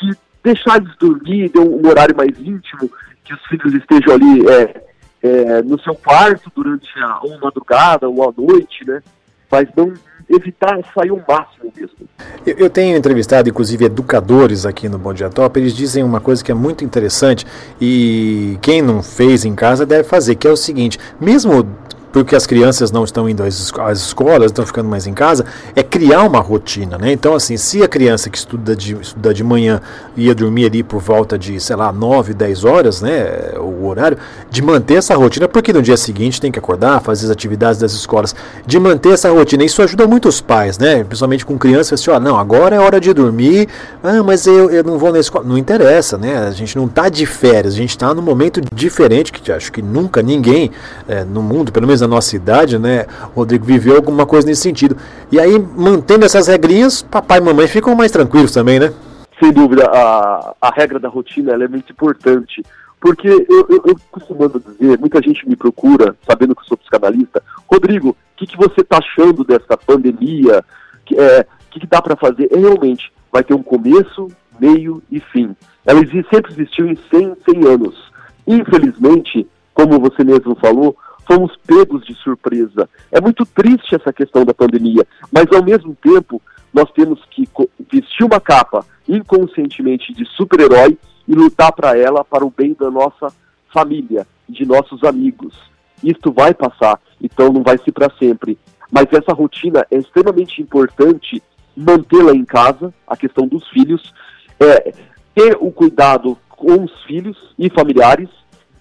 de 0.00 0.16
deixar 0.42 0.76
eles 0.76 0.96
dormir, 0.98 1.50
ter 1.50 1.58
um 1.58 1.86
horário 1.86 2.16
mais 2.16 2.38
íntimo, 2.38 2.90
que 3.24 3.34
os 3.34 3.44
filhos 3.46 3.74
estejam 3.74 4.14
ali 4.14 4.48
é, 4.48 4.84
é, 5.22 5.62
no 5.62 5.78
seu 5.80 5.94
quarto 5.94 6.50
durante 6.54 6.88
a 7.00 7.20
ou 7.22 7.38
madrugada 7.40 8.08
ou 8.08 8.28
a 8.28 8.32
noite, 8.36 8.86
né? 8.86 9.02
Mas 9.50 9.68
não 9.76 9.92
evitar 10.30 10.78
sair 10.94 11.10
o 11.10 11.22
máximo 11.26 11.72
mesmo. 11.74 12.08
Eu, 12.46 12.56
eu, 12.58 12.70
tenho 12.70 12.96
entrevistado, 12.96 13.48
inclusive, 13.48 13.86
educadores 13.86 14.66
aqui 14.66 14.88
no 14.88 14.98
Bom 14.98 15.14
Dia 15.14 15.30
Top, 15.30 15.58
eles 15.58 15.74
dizem 15.74 16.04
uma 16.04 16.20
coisa 16.20 16.44
que 16.44 16.52
é 16.52 16.54
muito 16.54 16.84
interessante 16.84 17.46
e 17.80 18.58
quem 18.60 18.82
não 18.82 19.02
fez 19.02 19.44
em 19.44 19.54
casa 19.54 19.86
deve 19.86 20.04
fazer, 20.04 20.34
que 20.34 20.46
é 20.46 20.50
o 20.50 20.56
seguinte, 20.56 20.98
mesmo 21.18 21.66
porque 22.12 22.34
as 22.34 22.46
crianças 22.46 22.90
não 22.90 23.04
estão 23.04 23.28
indo 23.28 23.42
às, 23.42 23.72
escolas, 23.98 24.46
estão 24.46 24.64
ficando 24.64 24.88
mais 24.88 25.06
em 25.06 25.12
casa, 25.12 25.44
é 25.74 25.82
criar 25.82 26.22
uma 26.22 26.40
rotina, 26.40 26.96
né? 26.98 27.12
Então, 27.12 27.34
assim, 27.34 27.56
se 27.56 27.82
a 27.82 27.88
criança 27.88 28.30
que 28.30 28.38
estuda 28.38 28.74
de, 28.74 28.94
estuda 29.00 29.34
de 29.34 29.44
manhã 29.44 29.80
ia 30.16 30.34
dormir 30.34 30.66
ali 30.66 30.82
por 30.82 31.00
volta 31.00 31.38
de, 31.38 31.60
sei 31.60 31.76
lá, 31.76 31.92
9, 31.92 32.34
10 32.34 32.64
horas, 32.64 33.02
né? 33.02 33.52
O 33.58 33.86
horário, 33.86 34.18
de 34.50 34.62
manter 34.62 34.94
essa 34.94 35.14
rotina, 35.14 35.46
porque 35.48 35.72
no 35.72 35.82
dia 35.82 35.96
seguinte 35.96 36.40
tem 36.40 36.50
que 36.50 36.58
acordar, 36.58 37.00
fazer 37.00 37.26
as 37.26 37.30
atividades 37.30 37.80
das 37.80 37.92
escolas, 37.92 38.34
de 38.66 38.78
manter 38.78 39.12
essa 39.12 39.30
rotina. 39.30 39.64
Isso 39.64 39.82
ajuda 39.82 40.06
muito 40.06 40.28
os 40.28 40.40
pais, 40.40 40.78
né? 40.78 41.04
Principalmente 41.04 41.44
com 41.44 41.58
crianças, 41.58 42.00
assim, 42.00 42.10
ó, 42.10 42.18
não, 42.18 42.38
agora 42.38 42.76
é 42.76 42.78
hora 42.78 43.00
de 43.00 43.12
dormir, 43.12 43.68
ah, 44.02 44.22
mas 44.22 44.46
eu, 44.46 44.70
eu 44.70 44.82
não 44.82 44.98
vou 44.98 45.12
na 45.12 45.18
escola. 45.18 45.44
Não 45.46 45.58
interessa, 45.58 46.16
né? 46.16 46.38
A 46.38 46.50
gente 46.50 46.76
não 46.76 46.86
está 46.86 47.08
de 47.08 47.26
férias, 47.26 47.74
a 47.74 47.76
gente 47.76 47.90
está 47.90 48.12
num 48.14 48.22
momento 48.22 48.60
diferente, 48.72 49.32
que 49.32 49.52
acho 49.52 49.70
que 49.70 49.82
nunca 49.82 50.22
ninguém 50.22 50.70
é, 51.06 51.24
no 51.24 51.42
mundo, 51.42 51.72
pelo 51.72 51.86
menos 51.86 51.97
na 52.00 52.08
nossa 52.08 52.36
idade, 52.36 52.78
né, 52.78 53.06
Rodrigo, 53.34 53.64
viveu 53.64 53.96
alguma 53.96 54.26
coisa 54.26 54.46
nesse 54.46 54.62
sentido. 54.62 54.96
E 55.30 55.38
aí, 55.38 55.58
mantendo 55.58 56.24
essas 56.24 56.48
regrinhas, 56.48 57.02
papai 57.02 57.38
e 57.38 57.42
mamãe 57.42 57.66
ficam 57.66 57.94
mais 57.94 58.10
tranquilos 58.10 58.52
também, 58.52 58.78
né? 58.78 58.92
Sem 59.40 59.52
dúvida, 59.52 59.86
a, 59.86 60.54
a 60.60 60.70
regra 60.70 60.98
da 60.98 61.08
rotina 61.08 61.52
é 61.52 61.68
muito 61.68 61.92
importante. 61.92 62.62
Porque 63.00 63.28
eu, 63.28 63.66
eu, 63.68 63.82
eu 63.86 63.96
costumando 64.10 64.60
dizer, 64.60 64.98
muita 64.98 65.22
gente 65.22 65.48
me 65.48 65.54
procura, 65.54 66.16
sabendo 66.26 66.54
que 66.54 66.62
eu 66.62 66.66
sou 66.66 66.76
psicanalista, 66.76 67.42
Rodrigo, 67.70 68.10
o 68.10 68.16
que, 68.36 68.46
que 68.46 68.56
você 68.56 68.80
está 68.80 68.98
achando 68.98 69.44
dessa 69.44 69.76
pandemia? 69.76 70.64
O 70.94 71.04
que, 71.04 71.18
é, 71.18 71.46
que, 71.70 71.80
que 71.80 71.86
dá 71.86 72.02
para 72.02 72.16
fazer? 72.16 72.48
É, 72.52 72.58
realmente, 72.58 73.12
vai 73.32 73.44
ter 73.44 73.54
um 73.54 73.62
começo, 73.62 74.28
meio 74.58 75.02
e 75.10 75.20
fim. 75.20 75.54
Ela 75.86 76.00
sempre 76.30 76.52
existiu 76.52 76.86
em 76.86 76.98
100, 77.10 77.36
100 77.48 77.68
anos. 77.68 78.12
Infelizmente, 78.46 79.46
como 79.72 80.00
você 80.00 80.24
mesmo 80.24 80.56
falou, 80.56 80.96
fomos 81.28 81.54
pegos 81.66 82.04
de 82.06 82.14
surpresa. 82.14 82.88
É 83.12 83.20
muito 83.20 83.44
triste 83.44 83.94
essa 83.94 84.12
questão 84.12 84.44
da 84.44 84.54
pandemia, 84.54 85.06
mas 85.30 85.46
ao 85.54 85.62
mesmo 85.62 85.94
tempo 86.02 86.40
nós 86.72 86.90
temos 86.92 87.22
que 87.30 87.46
vestir 87.92 88.24
uma 88.24 88.40
capa 88.40 88.84
inconscientemente 89.06 90.12
de 90.12 90.24
super-herói 90.24 90.98
e 91.26 91.34
lutar 91.34 91.72
para 91.72 91.96
ela, 91.96 92.24
para 92.24 92.44
o 92.44 92.50
bem 92.50 92.74
da 92.78 92.90
nossa 92.90 93.32
família, 93.72 94.26
de 94.48 94.64
nossos 94.64 95.04
amigos. 95.04 95.54
Isto 96.02 96.32
vai 96.32 96.54
passar, 96.54 96.98
então 97.20 97.52
não 97.52 97.62
vai 97.62 97.76
ser 97.78 97.92
para 97.92 98.10
sempre. 98.18 98.58
Mas 98.90 99.06
essa 99.12 99.34
rotina 99.34 99.86
é 99.90 99.98
extremamente 99.98 100.62
importante 100.62 101.42
mantê-la 101.76 102.32
em 102.32 102.44
casa, 102.44 102.92
a 103.06 103.16
questão 103.16 103.46
dos 103.46 103.68
filhos, 103.68 104.12
é, 104.58 104.92
ter 105.34 105.56
o 105.60 105.70
cuidado 105.70 106.36
com 106.48 106.84
os 106.84 107.02
filhos 107.04 107.36
e 107.58 107.68
familiares, 107.70 108.28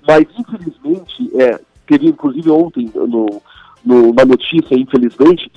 mas 0.07 0.25
infelizmente, 0.37 1.29
é, 1.39 1.59
teve 1.87 2.07
inclusive 2.07 2.49
ontem 2.49 2.91
no, 2.93 3.41
no, 3.83 4.13
na 4.13 4.25
notícia, 4.25 4.75
infelizmente, 4.75 5.51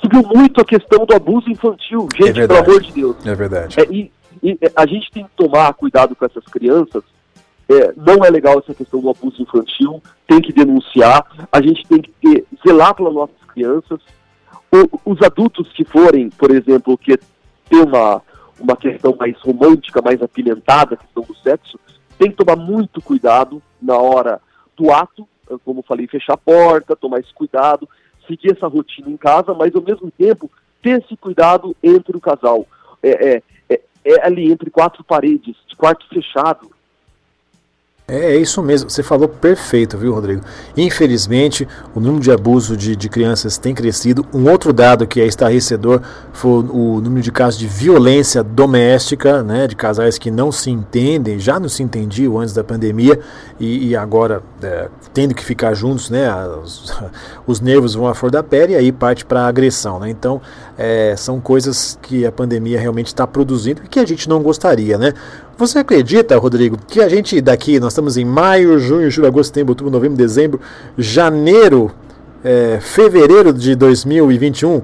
subiu 0.00 0.22
muito 0.22 0.60
a 0.60 0.64
questão 0.64 1.04
do 1.04 1.14
abuso 1.14 1.50
infantil. 1.50 2.08
Gente, 2.16 2.40
é 2.40 2.46
pelo 2.46 2.60
amor 2.60 2.80
de 2.80 2.92
Deus. 2.92 3.26
É 3.26 3.34
verdade. 3.34 3.80
É, 3.80 3.84
e, 3.90 4.10
e, 4.42 4.58
a 4.74 4.86
gente 4.86 5.10
tem 5.10 5.24
que 5.24 5.30
tomar 5.36 5.72
cuidado 5.74 6.14
com 6.14 6.24
essas 6.24 6.44
crianças. 6.44 7.02
É, 7.68 7.92
não 7.96 8.24
é 8.24 8.30
legal 8.30 8.58
essa 8.58 8.74
questão 8.74 9.00
do 9.00 9.10
abuso 9.10 9.42
infantil, 9.42 10.02
tem 10.26 10.40
que 10.40 10.54
denunciar, 10.54 11.22
a 11.52 11.60
gente 11.60 11.86
tem 11.86 12.00
que 12.00 12.10
ter, 12.12 12.46
zelar 12.66 12.94
pelas 12.94 13.12
nossas 13.12 13.36
crianças. 13.52 14.00
O, 14.72 15.12
os 15.12 15.20
adultos 15.20 15.70
que 15.72 15.84
forem, 15.84 16.30
por 16.30 16.50
exemplo, 16.50 16.96
que 16.96 17.18
tem 17.68 17.82
uma, 17.82 18.22
uma 18.58 18.74
questão 18.74 19.14
mais 19.18 19.38
romântica, 19.40 20.00
mais 20.00 20.22
apimentada, 20.22 20.94
a 20.94 20.96
questão 20.96 21.22
do 21.22 21.34
sexo, 21.36 21.78
tem 22.18 22.30
que 22.30 22.42
tomar 22.42 22.56
muito 22.56 23.02
cuidado 23.02 23.62
na 23.82 23.98
hora 23.98 24.40
do 24.78 24.92
ato, 24.92 25.28
como 25.64 25.82
falei, 25.82 26.06
fechar 26.06 26.34
a 26.34 26.38
porta, 26.38 26.94
tomar 26.94 27.18
esse 27.18 27.32
cuidado, 27.34 27.88
seguir 28.26 28.52
essa 28.52 28.68
rotina 28.68 29.10
em 29.10 29.16
casa, 29.16 29.52
mas 29.54 29.74
ao 29.74 29.82
mesmo 29.82 30.10
tempo 30.10 30.50
ter 30.82 31.02
esse 31.02 31.16
cuidado 31.16 31.76
entre 31.82 32.16
o 32.16 32.20
casal. 32.20 32.66
É, 33.02 33.36
é, 33.36 33.42
é, 33.68 33.80
é 34.04 34.26
ali 34.26 34.50
entre 34.50 34.70
quatro 34.70 35.02
paredes, 35.02 35.56
de 35.66 35.76
quarto 35.76 36.06
fechado, 36.08 36.70
é, 38.10 38.32
é, 38.32 38.36
isso 38.36 38.62
mesmo, 38.62 38.88
você 38.88 39.02
falou 39.02 39.28
perfeito, 39.28 39.98
viu, 39.98 40.14
Rodrigo? 40.14 40.40
Infelizmente, 40.74 41.68
o 41.94 42.00
número 42.00 42.22
de 42.22 42.32
abuso 42.32 42.74
de, 42.74 42.96
de 42.96 43.06
crianças 43.06 43.58
tem 43.58 43.74
crescido. 43.74 44.24
Um 44.32 44.48
outro 44.50 44.72
dado 44.72 45.06
que 45.06 45.20
é 45.20 45.26
estarrecedor 45.26 46.00
foi 46.32 46.64
o 46.70 47.02
número 47.02 47.20
de 47.20 47.30
casos 47.30 47.60
de 47.60 47.66
violência 47.66 48.42
doméstica, 48.42 49.42
né, 49.42 49.66
de 49.66 49.76
casais 49.76 50.16
que 50.16 50.30
não 50.30 50.50
se 50.50 50.70
entendem, 50.70 51.38
já 51.38 51.60
não 51.60 51.68
se 51.68 51.82
entendiam 51.82 52.38
antes 52.38 52.54
da 52.54 52.64
pandemia 52.64 53.20
e, 53.60 53.88
e 53.88 53.96
agora 53.96 54.42
é, 54.62 54.88
tendo 55.12 55.34
que 55.34 55.44
ficar 55.44 55.74
juntos, 55.74 56.08
né, 56.08 56.32
os, 56.64 56.90
os, 57.46 57.60
nervos 57.60 57.94
vão 57.94 58.06
à 58.06 58.14
flor 58.14 58.30
da 58.30 58.42
pele 58.42 58.72
e 58.72 58.76
aí 58.76 58.90
parte 58.90 59.26
para 59.26 59.42
a 59.42 59.48
agressão. 59.48 60.00
Né? 60.00 60.08
Então, 60.08 60.40
é, 60.78 61.14
são 61.14 61.40
coisas 61.40 61.98
que 62.00 62.24
a 62.24 62.32
pandemia 62.32 62.80
realmente 62.80 63.08
está 63.08 63.26
produzindo 63.26 63.82
e 63.84 63.88
que 63.88 64.00
a 64.00 64.06
gente 64.06 64.30
não 64.30 64.42
gostaria, 64.42 64.96
né? 64.96 65.12
Você 65.58 65.80
acredita, 65.80 66.38
Rodrigo, 66.38 66.78
que 66.86 67.00
a 67.00 67.08
gente 67.08 67.40
daqui, 67.40 67.80
nós 67.80 67.92
estamos 67.92 68.16
em 68.16 68.24
maio, 68.24 68.78
junho, 68.78 69.10
julho, 69.10 69.26
agosto, 69.26 69.48
setembro, 69.48 69.72
outubro, 69.72 69.92
novembro, 69.92 70.16
dezembro, 70.16 70.60
janeiro, 70.96 71.90
é, 72.44 72.78
fevereiro 72.80 73.52
de 73.52 73.74
2021, 73.74 74.80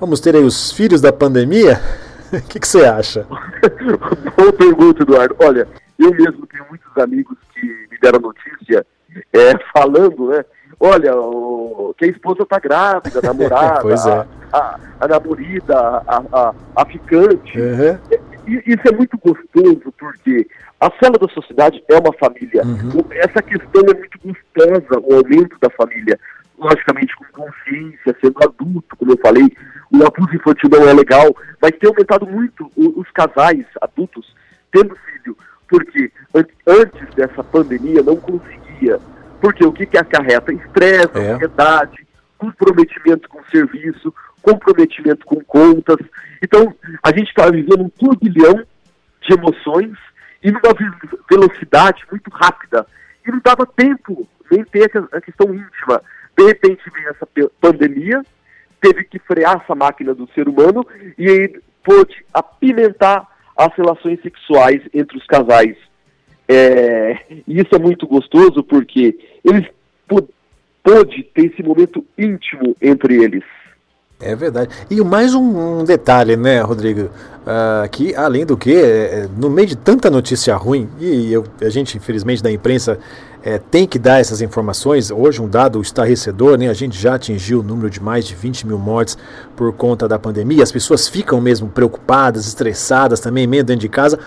vamos 0.00 0.18
ter 0.18 0.34
aí 0.34 0.42
os 0.42 0.72
filhos 0.72 1.00
da 1.00 1.12
pandemia? 1.12 1.80
O 2.32 2.42
que, 2.48 2.58
que, 2.58 2.66
você 2.66 2.84
acha? 2.84 3.24
Boa 4.36 4.52
pergunta, 4.52 5.04
Eduardo. 5.04 5.36
Olha, 5.38 5.68
eu 5.96 6.10
mesmo 6.10 6.44
tenho 6.48 6.66
muitos 6.68 6.98
amigos 6.98 7.38
que 7.54 7.64
me 7.64 7.96
deram 8.02 8.18
notícia 8.18 8.84
é, 9.32 9.52
falando, 9.72 10.30
né? 10.30 10.44
Olha, 10.78 11.16
o, 11.16 11.94
que 11.96 12.04
a 12.04 12.08
esposa 12.08 12.42
está 12.42 12.58
grávida, 12.58 13.20
a 13.20 13.22
namorada, 13.30 13.80
pois 13.80 14.04
é. 14.04 14.10
a, 14.10 14.26
a, 14.52 14.78
a 15.02 15.08
namorada, 15.08 16.02
a, 16.04 16.22
a, 16.32 16.54
a 16.74 16.84
ficante. 16.84 17.60
Uhum 17.60 18.25
isso 18.46 18.88
é 18.88 18.92
muito 18.92 19.18
gostoso, 19.18 19.92
porque 19.98 20.46
a 20.80 20.90
célula 21.00 21.26
da 21.26 21.34
sociedade 21.34 21.82
é 21.88 21.98
uma 21.98 22.12
família. 22.12 22.62
Uhum. 22.64 23.04
Essa 23.10 23.42
questão 23.42 23.82
é 23.82 23.94
muito 23.94 24.18
gostosa, 24.24 25.00
o 25.02 25.14
aumento 25.14 25.58
da 25.60 25.70
família. 25.70 26.18
Logicamente, 26.58 27.14
com 27.16 27.42
consciência, 27.42 28.16
sendo 28.20 28.38
adulto, 28.42 28.96
como 28.96 29.12
eu 29.12 29.18
falei, 29.18 29.44
o 29.92 30.06
abuso 30.06 30.34
infantil 30.34 30.70
não 30.70 30.88
é 30.88 30.92
legal, 30.92 31.36
vai 31.60 31.70
ter 31.70 31.86
aumentado 31.86 32.26
muito 32.26 32.70
os 32.76 33.10
casais 33.10 33.64
adultos 33.82 34.34
tendo 34.72 34.96
filho, 34.96 35.36
porque 35.68 36.10
antes 36.66 37.14
dessa 37.14 37.44
pandemia 37.44 38.02
não 38.02 38.16
conseguia. 38.16 38.98
Porque 39.40 39.64
o 39.64 39.72
que, 39.72 39.86
que 39.86 39.98
acarreta? 39.98 40.52
Estresse, 40.52 41.10
é. 41.14 41.32
ansiedade, 41.32 42.06
comprometimento 42.38 43.28
com 43.28 43.38
o 43.38 43.50
serviço, 43.50 44.14
comprometimento 44.46 45.26
com 45.26 45.42
contas. 45.42 45.96
Então, 46.40 46.72
a 47.02 47.10
gente 47.10 47.28
está 47.28 47.50
vivendo 47.50 47.82
um 47.82 47.88
turbilhão 47.88 48.64
de 49.20 49.34
emoções 49.34 49.98
e 50.40 50.52
numa 50.52 50.72
velocidade 51.28 52.04
muito 52.08 52.30
rápida. 52.30 52.86
E 53.26 53.30
não 53.32 53.40
dava 53.44 53.66
tempo 53.66 54.28
nem 54.48 54.62
ter 54.64 54.88
a 55.12 55.20
questão 55.20 55.52
íntima. 55.52 56.00
De 56.38 56.46
repente 56.46 56.80
veio 56.94 57.08
essa 57.08 57.26
pandemia, 57.60 58.22
teve 58.80 59.02
que 59.04 59.18
frear 59.18 59.60
essa 59.60 59.74
máquina 59.74 60.14
do 60.14 60.28
ser 60.32 60.48
humano 60.48 60.86
e 61.18 61.28
aí 61.28 61.60
pôde 61.82 62.24
apimentar 62.32 63.26
as 63.56 63.74
relações 63.74 64.20
sexuais 64.22 64.80
entre 64.94 65.18
os 65.18 65.26
casais. 65.26 65.76
É, 66.48 67.18
e 67.48 67.60
isso 67.60 67.74
é 67.74 67.78
muito 67.78 68.06
gostoso 68.06 68.62
porque 68.62 69.18
eles 69.42 69.66
pôde 70.06 71.24
ter 71.34 71.46
esse 71.46 71.64
momento 71.64 72.06
íntimo 72.16 72.76
entre 72.80 73.20
eles. 73.20 73.42
É 74.18 74.34
verdade. 74.34 74.70
E 74.90 74.98
mais 75.02 75.34
um, 75.34 75.80
um 75.80 75.84
detalhe, 75.84 76.36
né, 76.36 76.60
Rodrigo? 76.62 77.10
Uh, 77.46 77.88
que, 77.90 78.14
além 78.14 78.46
do 78.46 78.56
que, 78.56 78.74
é, 78.74 78.80
é, 78.80 79.28
no 79.36 79.50
meio 79.50 79.68
de 79.68 79.76
tanta 79.76 80.10
notícia 80.10 80.56
ruim, 80.56 80.88
e 80.98 81.32
eu, 81.32 81.44
a 81.60 81.68
gente, 81.68 81.96
infelizmente, 81.98 82.42
da 82.42 82.50
imprensa 82.50 82.98
é, 83.44 83.58
tem 83.58 83.86
que 83.86 83.98
dar 83.98 84.18
essas 84.18 84.40
informações. 84.40 85.10
Hoje, 85.10 85.40
um 85.40 85.48
dado 85.48 85.80
estarrecedor, 85.82 86.58
né? 86.58 86.68
A 86.68 86.74
gente 86.74 86.98
já 86.98 87.14
atingiu 87.14 87.60
o 87.60 87.62
número 87.62 87.90
de 87.90 88.02
mais 88.02 88.26
de 88.26 88.34
20 88.34 88.66
mil 88.66 88.78
mortes 88.78 89.18
por 89.54 89.72
conta 89.74 90.08
da 90.08 90.18
pandemia. 90.18 90.62
As 90.62 90.72
pessoas 90.72 91.06
ficam 91.06 91.38
mesmo 91.40 91.68
preocupadas, 91.68 92.48
estressadas 92.48 93.20
também, 93.20 93.46
meio 93.46 93.62
dentro 93.62 93.82
de 93.82 93.88
casa. 93.88 94.18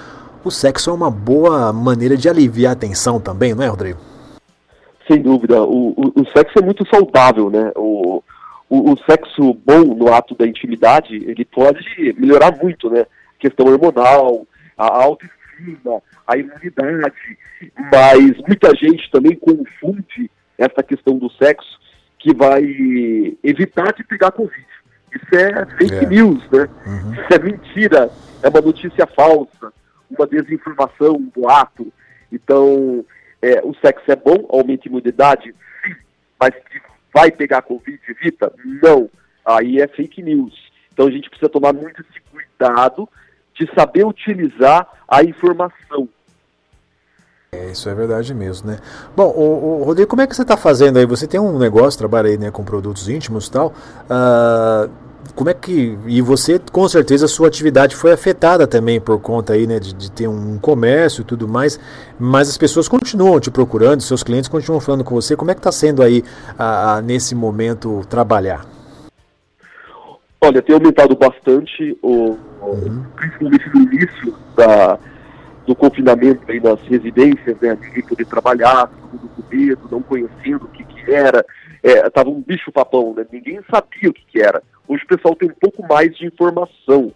O 0.43 0.51
sexo 0.51 0.91
é 0.91 0.93
uma 0.93 1.09
boa 1.09 1.73
maneira 1.73 2.15
de 2.15 2.29
aliviar 2.29 2.73
a 2.73 2.75
tensão 2.75 3.19
também, 3.19 3.55
não 3.55 3.63
é, 3.63 3.67
Rodrigo? 3.67 3.99
Sem 5.05 5.21
dúvida. 5.21 5.63
O, 5.63 5.89
o, 5.89 6.21
o 6.21 6.25
sexo 6.31 6.59
é 6.59 6.61
muito 6.61 6.87
saudável, 6.87 7.49
né? 7.49 7.71
O, 7.75 8.23
o, 8.69 8.93
o, 8.93 8.97
sexo 8.99 9.53
bom 9.53 9.95
no 9.95 10.13
ato 10.13 10.35
da 10.35 10.45
intimidade, 10.45 11.15
ele 11.15 11.43
pode 11.43 12.13
melhorar 12.17 12.55
muito, 12.55 12.89
né? 12.89 13.01
A 13.01 13.39
questão 13.39 13.65
hormonal, 13.65 14.45
a 14.77 15.03
autoestima, 15.03 16.01
a 16.27 16.37
imunidade, 16.37 17.37
mas 17.91 18.37
muita 18.47 18.75
gente 18.75 19.09
também 19.11 19.35
confunde 19.35 20.29
essa 20.57 20.83
questão 20.83 21.17
do 21.17 21.29
sexo 21.31 21.79
que 22.19 22.33
vai 22.33 22.63
evitar 23.43 23.93
de 23.93 24.03
pegar 24.03 24.31
Covid. 24.31 24.67
Isso 25.15 25.35
é 25.35 25.65
fake 25.77 26.05
é. 26.05 26.05
news, 26.05 26.43
né? 26.51 26.69
Uhum. 26.85 27.13
Isso 27.13 27.33
é 27.33 27.39
mentira, 27.39 28.11
é 28.43 28.49
uma 28.49 28.61
notícia 28.61 29.07
falsa, 29.07 29.73
uma 30.09 30.27
desinformação, 30.27 31.15
um 31.15 31.31
boato. 31.35 31.91
Então, 32.31 33.03
é, 33.41 33.61
o 33.63 33.73
sexo 33.75 34.11
é 34.11 34.15
bom, 34.15 34.45
aumenta 34.49 34.83
a 34.85 34.89
imunidade, 34.89 35.55
sim, 35.83 35.95
mas 36.39 36.53
de 36.71 36.79
vai 37.13 37.31
pegar 37.31 37.61
Covid, 37.61 37.99
evita? 38.07 38.51
Não. 38.81 39.09
Aí 39.45 39.81
é 39.81 39.87
fake 39.87 40.21
news. 40.21 40.53
Então 40.93 41.07
a 41.07 41.11
gente 41.11 41.29
precisa 41.29 41.49
tomar 41.49 41.73
muito 41.73 42.01
esse 42.01 42.21
cuidado 42.31 43.07
de 43.53 43.69
saber 43.73 44.05
utilizar 44.05 44.87
a 45.07 45.23
informação. 45.23 46.07
É, 47.51 47.71
isso 47.71 47.89
é 47.89 47.95
verdade 47.95 48.33
mesmo, 48.33 48.69
né? 48.69 48.79
Bom, 49.15 49.27
o, 49.27 49.81
o 49.81 49.83
Rodrigo, 49.83 50.09
como 50.09 50.21
é 50.21 50.27
que 50.27 50.35
você 50.35 50.43
está 50.43 50.55
fazendo 50.55 50.97
aí? 50.97 51.05
Você 51.05 51.25
tem 51.25 51.39
um 51.39 51.57
negócio, 51.57 51.97
trabalha 51.97 52.29
aí 52.29 52.37
né, 52.37 52.51
com 52.51 52.63
produtos 52.63 53.09
íntimos 53.09 53.47
e 53.47 53.51
tal. 53.51 53.73
Uh, 54.05 55.08
como 55.39 55.49
é 55.49 55.53
que. 55.53 55.97
E 56.05 56.21
você, 56.21 56.59
com 56.59 56.85
certeza, 56.89 57.23
a 57.23 57.29
sua 57.29 57.47
atividade 57.47 57.95
foi 57.95 58.11
afetada 58.11 58.67
também 58.67 58.99
por 58.99 59.21
conta 59.21 59.53
aí, 59.53 59.65
né, 59.65 59.79
de, 59.79 59.93
de, 59.93 60.11
ter 60.11 60.27
um 60.27 60.59
comércio 60.59 61.21
e 61.21 61.23
tudo 61.23 61.47
mais, 61.47 61.79
mas 62.19 62.49
as 62.49 62.57
pessoas 62.57 62.89
continuam 62.89 63.39
te 63.39 63.49
procurando, 63.49 64.01
seus 64.01 64.21
clientes 64.21 64.49
continuam 64.49 64.81
falando 64.81 65.01
com 65.01 65.15
você. 65.15 65.37
Como 65.37 65.49
é 65.49 65.53
que 65.53 65.61
está 65.61 65.71
sendo 65.71 66.03
aí, 66.03 66.25
a, 66.57 66.95
a, 66.95 67.01
nesse 67.01 67.33
momento, 67.35 68.01
trabalhar? 68.09 68.65
Olha, 70.41 70.61
tem 70.61 70.75
aumentado 70.75 71.15
bastante, 71.15 71.97
o, 72.03 72.37
uhum. 72.61 73.05
principalmente 73.15 73.69
no 73.73 73.81
início 73.83 74.35
da, 74.57 74.99
do 75.65 75.73
confinamento 75.73 76.51
aí 76.51 76.59
nas 76.59 76.81
residências, 76.81 77.55
né? 77.61 77.77
Ninguém 77.81 78.03
poder 78.03 78.25
trabalhar, 78.25 78.87
todo 78.87 79.21
mundo 79.21 79.29
com 79.37 79.55
medo, 79.55 79.87
não 79.89 80.01
conhecendo 80.01 80.65
o 80.65 80.67
que, 80.67 80.83
que 80.83 81.13
era. 81.13 81.45
É, 81.81 82.09
tava 82.09 82.29
um 82.29 82.41
bicho 82.41 82.73
papão, 82.73 83.13
né? 83.15 83.25
Ninguém 83.31 83.61
sabia 83.71 84.09
o 84.09 84.13
que, 84.13 84.25
que 84.29 84.41
era. 84.41 84.61
Hoje 84.89 85.03
o 85.03 85.07
pessoal 85.07 85.35
tem 85.35 85.47
um 85.47 85.53
pouco 85.53 85.87
mais 85.87 86.13
de 86.17 86.25
informação. 86.25 87.13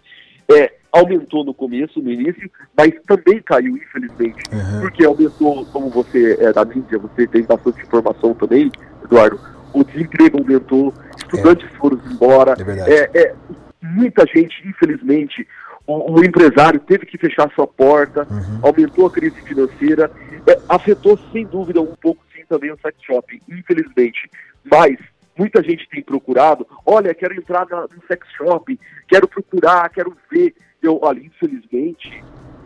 É, 0.48 0.72
aumentou 0.92 1.44
no 1.44 1.52
começo, 1.52 2.00
no 2.00 2.08
início, 2.08 2.48
mas 2.76 2.92
também 3.04 3.42
caiu, 3.42 3.76
infelizmente. 3.76 4.40
Uhum. 4.52 4.80
Porque 4.82 5.04
aumentou, 5.04 5.66
como 5.66 5.90
você 5.90 6.36
é 6.40 6.52
da 6.52 6.64
mídia, 6.64 6.98
você 7.00 7.26
tem 7.26 7.42
bastante 7.42 7.82
informação 7.82 8.32
também, 8.34 8.70
Eduardo. 9.04 9.40
O 9.72 9.82
desemprego 9.82 10.38
aumentou, 10.38 10.94
estudantes 11.18 11.66
é. 11.66 11.76
foram 11.76 12.00
embora. 12.08 12.54
É, 12.86 13.10
é, 13.18 13.22
é 13.24 13.34
muita 13.82 14.24
gente, 14.24 14.66
infelizmente, 14.68 15.44
o, 15.84 16.12
o, 16.12 16.24
empresário 16.24 16.78
teve 16.78 17.04
que 17.04 17.18
fechar 17.18 17.50
sua 17.56 17.66
porta, 17.66 18.24
uhum. 18.30 18.60
aumentou 18.62 19.06
a 19.06 19.10
crise 19.10 19.40
financeira, 19.42 20.08
é, 20.46 20.58
afetou 20.68 21.18
sem 21.32 21.44
dúvida 21.44 21.80
um 21.80 21.94
pouco 22.00 22.22
sim 22.32 22.44
também 22.48 22.70
o 22.70 22.78
sex 22.80 22.96
shop, 23.02 23.42
infelizmente. 23.48 24.30
Mas 24.64 24.96
muita 25.36 25.62
gente 25.62 25.88
tem 25.88 26.02
procurado, 26.02 26.66
olha, 26.84 27.14
quero 27.14 27.34
entrar 27.34 27.66
na, 27.68 27.82
no 27.82 28.02
sex 28.06 28.26
shop, 28.36 28.78
quero 29.08 29.28
procurar, 29.28 29.88
quero 29.90 30.16
ver. 30.30 30.54
Eu, 30.82 30.98
olha, 31.02 31.18
infelizmente, 31.18 32.22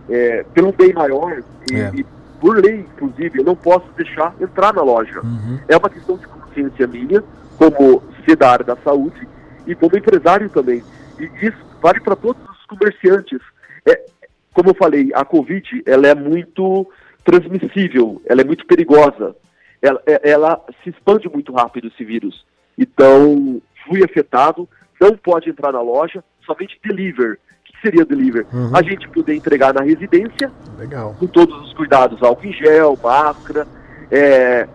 é, 0.08 0.42
pelo 0.54 0.72
bem 0.72 0.92
maior, 0.92 1.42
e, 1.70 1.76
é. 1.76 1.92
e, 1.94 2.06
por 2.40 2.56
lei, 2.62 2.80
inclusive, 2.80 3.40
eu 3.40 3.44
não 3.44 3.56
posso 3.56 3.86
deixar 3.96 4.34
entrar 4.40 4.72
na 4.72 4.82
loja. 4.82 5.20
Uhum. 5.20 5.58
É 5.68 5.76
uma 5.76 5.90
questão 5.90 6.16
de 6.16 6.26
consciência 6.26 6.86
minha, 6.86 7.22
como 7.56 8.02
ser 8.24 8.36
da 8.36 8.50
área 8.50 8.64
da 8.64 8.76
saúde, 8.76 9.26
e 9.66 9.74
como 9.74 9.96
empresário 9.96 10.48
também. 10.48 10.82
E 11.18 11.46
isso 11.46 11.58
vale 11.80 12.00
para 12.00 12.16
todos 12.16 12.42
os 12.48 12.66
comerciantes. 12.66 13.40
É, 13.86 14.04
como 14.52 14.70
eu 14.70 14.74
falei, 14.74 15.10
a 15.14 15.24
Covid 15.24 15.82
ela 15.86 16.08
é 16.08 16.14
muito 16.14 16.90
transmissível, 17.24 18.22
ela 18.24 18.40
é 18.40 18.44
muito 18.44 18.66
perigosa. 18.66 19.36
Ela, 19.80 20.00
é, 20.06 20.30
ela 20.30 20.60
se 20.82 20.90
expande 20.90 21.28
muito 21.28 21.52
rápido 21.52 21.88
esse 21.88 22.04
vírus. 22.04 22.44
Então, 22.78 23.60
fui 23.86 24.04
afetado, 24.04 24.68
não 25.00 25.16
pode 25.16 25.50
entrar 25.50 25.72
na 25.72 25.80
loja, 25.80 26.22
somente 26.46 26.78
deliver. 26.84 27.32
O 27.34 27.38
que 27.64 27.80
seria 27.82 28.04
deliver? 28.04 28.46
Uhum. 28.52 28.70
A 28.74 28.82
gente 28.82 29.08
poder 29.08 29.34
entregar 29.34 29.74
na 29.74 29.82
residência, 29.82 30.50
Legal. 30.78 31.16
com 31.18 31.26
todos 31.26 31.60
os 31.66 31.74
cuidados, 31.74 32.22
álcool 32.22 32.46
em 32.46 32.52
gel, 32.52 32.96
máscara, 33.02 33.66
é, 34.10 34.68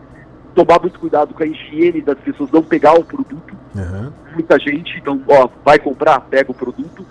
tomar 0.53 0.79
muito 0.81 1.00
cuidado 1.00 1.33
com 1.33 1.43
a 1.43 1.45
higiene 1.45 2.01
das 2.01 2.19
pessoas, 2.19 2.51
não 2.51 2.62
pegar 2.62 2.93
o 2.93 3.03
produto. 3.03 3.55
Uhum. 3.75 4.12
Muita 4.33 4.60
gente, 4.60 4.98
então, 4.98 5.22
ó, 5.27 5.48
vai 5.63 5.79
comprar, 5.79 6.19
pega 6.22 6.51
o 6.51 6.55
produto, 6.55 7.05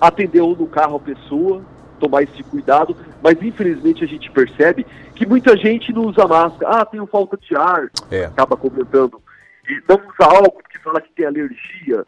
atendeu 0.00 0.56
no 0.58 0.66
carro 0.66 0.96
a 0.96 1.00
pessoa, 1.00 1.62
tomar 1.98 2.22
esse 2.22 2.42
cuidado, 2.44 2.96
mas 3.22 3.40
infelizmente 3.42 4.02
a 4.02 4.06
gente 4.06 4.30
percebe 4.30 4.86
que 5.14 5.26
muita 5.26 5.54
gente 5.56 5.92
não 5.92 6.06
usa 6.06 6.26
máscara. 6.26 6.80
Ah, 6.80 6.84
tenho 6.86 7.06
falta 7.06 7.36
de 7.36 7.54
ar, 7.54 7.90
é. 8.10 8.24
acaba 8.24 8.56
comentando. 8.56 9.20
E 9.70 9.82
não 9.88 9.96
usa 9.96 10.24
álcool 10.24 10.62
porque 10.62 10.78
fala 10.80 11.00
que 11.00 11.12
tem 11.12 11.26
alergia. 11.26 12.04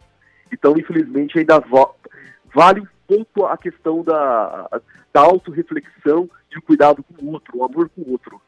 Então, 0.52 0.76
infelizmente, 0.76 1.38
ainda 1.38 1.62
vale 2.52 2.80
um 2.80 2.86
pouco 3.06 3.46
a 3.46 3.56
questão 3.56 4.02
da, 4.02 4.68
da 5.12 5.20
autorreflexão 5.20 6.28
e 6.50 6.58
o 6.58 6.62
cuidado 6.62 7.04
com 7.04 7.24
o 7.24 7.32
outro, 7.32 7.58
o 7.58 7.64
amor 7.64 7.88
com 7.94 8.02
o 8.02 8.12
outro. 8.12 8.40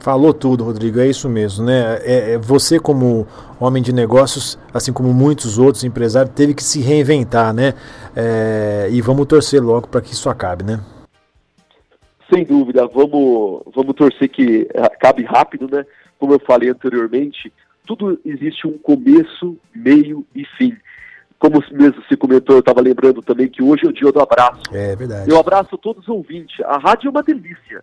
Falou 0.00 0.34
tudo, 0.34 0.64
Rodrigo, 0.64 0.98
é 0.98 1.06
isso 1.06 1.28
mesmo, 1.28 1.64
né? 1.64 1.98
É, 2.02 2.32
é, 2.32 2.38
você, 2.38 2.78
como 2.78 3.26
homem 3.58 3.82
de 3.82 3.92
negócios, 3.92 4.58
assim 4.74 4.92
como 4.92 5.14
muitos 5.14 5.58
outros 5.58 5.84
empresários, 5.84 6.34
teve 6.34 6.54
que 6.54 6.62
se 6.62 6.80
reinventar, 6.80 7.54
né? 7.54 7.74
É, 8.14 8.88
e 8.90 9.00
vamos 9.00 9.26
torcer 9.26 9.62
logo 9.62 9.86
para 9.86 10.00
que 10.00 10.12
isso 10.12 10.28
acabe, 10.28 10.64
né? 10.64 10.80
Sem 12.32 12.44
dúvida, 12.44 12.86
vamos, 12.88 13.62
vamos 13.74 13.94
torcer 13.94 14.28
que 14.28 14.68
acabe 14.74 15.22
rápido, 15.22 15.68
né? 15.70 15.86
Como 16.18 16.34
eu 16.34 16.40
falei 16.40 16.68
anteriormente, 16.68 17.52
tudo 17.86 18.20
existe 18.24 18.66
um 18.66 18.78
começo, 18.78 19.58
meio 19.74 20.26
e 20.34 20.44
fim. 20.56 20.76
Como 21.38 21.62
mesmo 21.72 22.02
se 22.08 22.16
comentou, 22.16 22.56
eu 22.56 22.60
estava 22.60 22.80
lembrando 22.80 23.20
também 23.20 23.48
que 23.48 23.62
hoje 23.62 23.84
é 23.84 23.88
o 23.88 23.92
dia 23.92 24.12
do 24.12 24.20
abraço. 24.20 24.62
É 24.72 24.94
verdade. 24.94 25.28
Eu 25.28 25.38
abraço 25.38 25.76
todos 25.76 26.02
os 26.02 26.08
ouvintes. 26.08 26.60
A 26.64 26.78
rádio 26.78 27.08
é 27.08 27.10
uma 27.10 27.22
delícia 27.22 27.82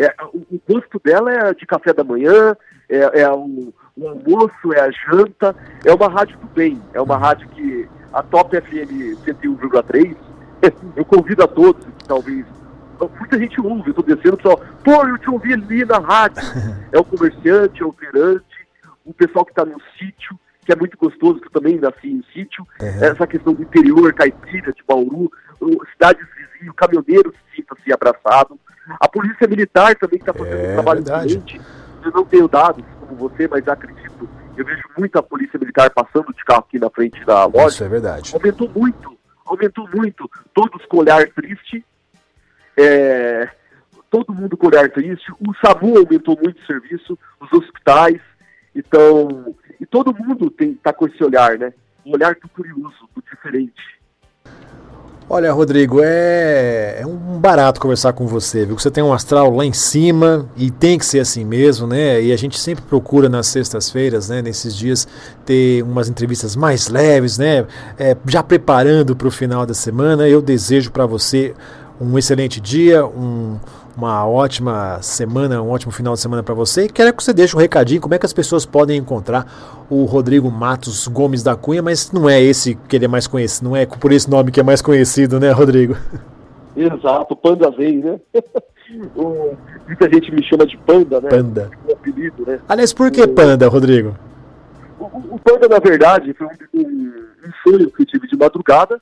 é, 0.00 0.14
o, 0.32 0.56
o 0.56 0.58
custo 0.60 0.98
dela 1.04 1.30
é 1.30 1.54
de 1.54 1.66
café 1.66 1.92
da 1.92 2.02
manhã, 2.02 2.56
é, 2.88 3.20
é 3.20 3.30
o, 3.30 3.72
o, 3.94 4.08
almoço, 4.08 4.72
é 4.72 4.80
a 4.80 4.90
janta, 4.90 5.54
é 5.84 5.92
uma 5.92 6.08
rádio 6.08 6.38
do 6.38 6.46
bem, 6.46 6.80
é 6.94 7.00
uma 7.00 7.18
rádio 7.18 7.46
que 7.50 7.86
a 8.12 8.22
Top 8.22 8.56
FM 8.56 9.18
101,3, 9.26 10.16
eu 10.96 11.04
convido 11.04 11.44
a 11.44 11.46
todos, 11.46 11.86
talvez, 12.08 12.46
muita 13.18 13.38
gente 13.38 13.60
ouve, 13.60 13.88
eu 13.88 14.00
estou 14.00 14.04
descendo, 14.04 14.38
pessoal, 14.38 14.60
pô, 14.82 15.06
eu 15.06 15.18
te 15.18 15.30
ouvi 15.30 15.52
ali 15.52 15.84
na 15.84 15.98
rádio, 15.98 16.42
é 16.90 16.98
o 16.98 17.04
comerciante, 17.04 17.82
é 17.82 17.84
o 17.84 17.90
operante, 17.90 18.44
o 19.04 19.12
pessoal 19.12 19.44
que 19.44 19.52
está 19.52 19.64
no 19.64 19.80
sítio, 19.98 20.38
que 20.64 20.72
é 20.72 20.76
muito 20.76 20.96
gostoso, 20.96 21.40
que 21.40 21.46
eu 21.46 21.52
também 21.52 21.78
nasci 21.78 22.08
em 22.10 22.22
sítio, 22.32 22.66
uhum. 22.80 23.04
essa 23.04 23.26
questão 23.26 23.52
do 23.52 23.62
interior, 23.62 24.12
caipira, 24.12 24.72
de 24.72 24.82
Bauru, 24.86 25.30
cidades 25.92 26.26
vizinhos, 26.36 26.74
caminhoneiros 26.76 27.34
sintam-se 27.54 27.92
abraçados, 27.92 28.58
a 28.98 29.08
polícia 29.08 29.46
militar 29.46 29.94
também 29.96 30.18
está 30.18 30.32
fazendo 30.32 30.56
é, 30.56 30.70
um 30.70 30.74
trabalho 30.74 31.00
excelente. 31.00 31.60
Eu 32.04 32.10
não 32.12 32.24
tenho 32.24 32.48
dados 32.48 32.84
como 33.00 33.14
você, 33.16 33.46
mas 33.46 33.66
acredito. 33.68 34.28
Eu 34.56 34.64
vejo 34.64 34.82
muita 34.98 35.22
polícia 35.22 35.58
militar 35.58 35.90
passando 35.90 36.32
de 36.32 36.44
carro 36.44 36.64
aqui 36.66 36.78
na 36.78 36.90
frente 36.90 37.24
da 37.24 37.44
loja. 37.44 37.68
Isso 37.68 37.84
é 37.84 37.88
verdade. 37.88 38.34
Aumentou 38.34 38.68
muito, 38.68 39.16
aumentou 39.44 39.88
muito. 39.94 40.30
Todos 40.54 40.84
com 40.86 40.98
olhar 40.98 41.28
triste. 41.28 41.84
É, 42.76 43.48
todo 44.10 44.34
mundo 44.34 44.56
com 44.56 44.66
olhar 44.66 44.90
triste. 44.90 45.30
O 45.32 45.54
SAMU 45.64 45.98
aumentou 45.98 46.38
muito 46.42 46.60
o 46.60 46.66
serviço, 46.66 47.18
os 47.40 47.52
hospitais. 47.52 48.20
Então, 48.74 49.54
e 49.80 49.86
todo 49.86 50.14
mundo 50.14 50.52
está 50.60 50.92
com 50.92 51.06
esse 51.06 51.22
olhar, 51.22 51.58
né? 51.58 51.72
Um 52.04 52.12
olhar 52.12 52.34
do 52.34 52.48
curioso, 52.48 53.08
do 53.14 53.22
diferente. 53.22 54.00
Olha, 55.32 55.52
Rodrigo, 55.52 56.00
é, 56.02 57.02
é 57.02 57.06
um 57.06 57.38
barato 57.38 57.80
conversar 57.80 58.12
com 58.12 58.26
você, 58.26 58.66
viu? 58.66 58.76
Você 58.76 58.90
tem 58.90 59.00
um 59.00 59.12
astral 59.12 59.54
lá 59.54 59.64
em 59.64 59.72
cima 59.72 60.50
e 60.56 60.72
tem 60.72 60.98
que 60.98 61.06
ser 61.06 61.20
assim 61.20 61.44
mesmo, 61.44 61.86
né? 61.86 62.20
E 62.20 62.32
a 62.32 62.36
gente 62.36 62.58
sempre 62.58 62.82
procura 62.82 63.28
nas 63.28 63.46
sextas-feiras, 63.46 64.28
né? 64.28 64.42
Nesses 64.42 64.74
dias, 64.74 65.06
ter 65.46 65.84
umas 65.84 66.08
entrevistas 66.08 66.56
mais 66.56 66.88
leves, 66.88 67.38
né? 67.38 67.64
É, 67.96 68.16
já 68.26 68.42
preparando 68.42 69.14
para 69.14 69.28
o 69.28 69.30
final 69.30 69.64
da 69.64 69.72
semana. 69.72 70.28
Eu 70.28 70.42
desejo 70.42 70.90
para 70.90 71.06
você 71.06 71.54
um 72.00 72.18
excelente 72.18 72.60
dia, 72.60 73.06
um 73.06 73.56
uma 74.00 74.26
ótima 74.26 75.02
semana, 75.02 75.60
um 75.60 75.68
ótimo 75.68 75.92
final 75.92 76.14
de 76.14 76.20
semana 76.20 76.42
para 76.42 76.54
você. 76.54 76.86
E 76.86 76.88
quero 76.88 77.14
que 77.14 77.22
você 77.22 77.34
deixe 77.34 77.54
um 77.54 77.60
recadinho, 77.60 78.00
como 78.00 78.14
é 78.14 78.18
que 78.18 78.24
as 78.24 78.32
pessoas 78.32 78.64
podem 78.64 78.96
encontrar 78.96 79.46
o 79.90 80.04
Rodrigo 80.04 80.50
Matos 80.50 81.06
Gomes 81.06 81.42
da 81.42 81.54
Cunha, 81.54 81.82
mas 81.82 82.10
não 82.10 82.26
é 82.26 82.40
esse 82.40 82.76
que 82.88 82.96
ele 82.96 83.04
é 83.04 83.08
mais 83.08 83.26
conhecido, 83.26 83.68
não 83.68 83.76
é 83.76 83.84
por 83.84 84.10
esse 84.10 84.30
nome 84.30 84.50
que 84.50 84.58
é 84.58 84.62
mais 84.62 84.80
conhecido, 84.80 85.38
né, 85.38 85.50
Rodrigo? 85.50 85.96
Exato, 86.74 87.36
Panda 87.36 87.70
Vem, 87.70 87.98
né? 87.98 88.18
o, 89.14 89.54
muita 89.86 90.08
gente 90.08 90.34
me 90.34 90.42
chama 90.44 90.64
de 90.64 90.78
Panda, 90.78 91.20
né? 91.20 91.28
Panda. 91.28 91.70
O 91.86 91.92
apelido, 91.92 92.46
né? 92.46 92.58
Aliás, 92.66 92.94
por 92.94 93.10
que 93.10 93.26
Panda, 93.26 93.68
Rodrigo? 93.68 94.16
O, 94.98 95.04
o, 95.04 95.38
Panda, 95.38 95.68
na 95.68 95.78
verdade, 95.78 96.32
foi 96.32 96.46
um, 96.46 96.80
um, 96.80 97.12
um 97.44 97.52
sonho 97.62 97.90
que 97.90 98.02
eu 98.02 98.06
tive 98.06 98.26
de 98.26 98.36
madrugada 98.36 98.98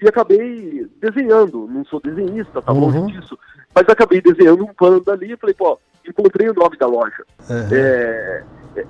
e 0.00 0.06
acabei 0.06 0.86
desenhando. 1.00 1.66
Não 1.68 1.84
sou 1.86 2.00
desenhista, 2.00 2.62
tá 2.62 2.70
longe 2.70 2.98
uhum. 2.98 3.06
disso. 3.06 3.36
Mas 3.76 3.86
acabei 3.90 4.22
desenhando 4.22 4.64
um 4.64 4.72
panda 4.72 5.12
ali 5.12 5.34
e 5.34 5.36
falei, 5.36 5.54
pô, 5.54 5.78
encontrei 6.08 6.48
o 6.48 6.54
nome 6.54 6.78
da 6.78 6.86
loja. 6.86 7.22
Uhum. 7.50 7.68
É, 7.70 8.42
é, 8.74 8.86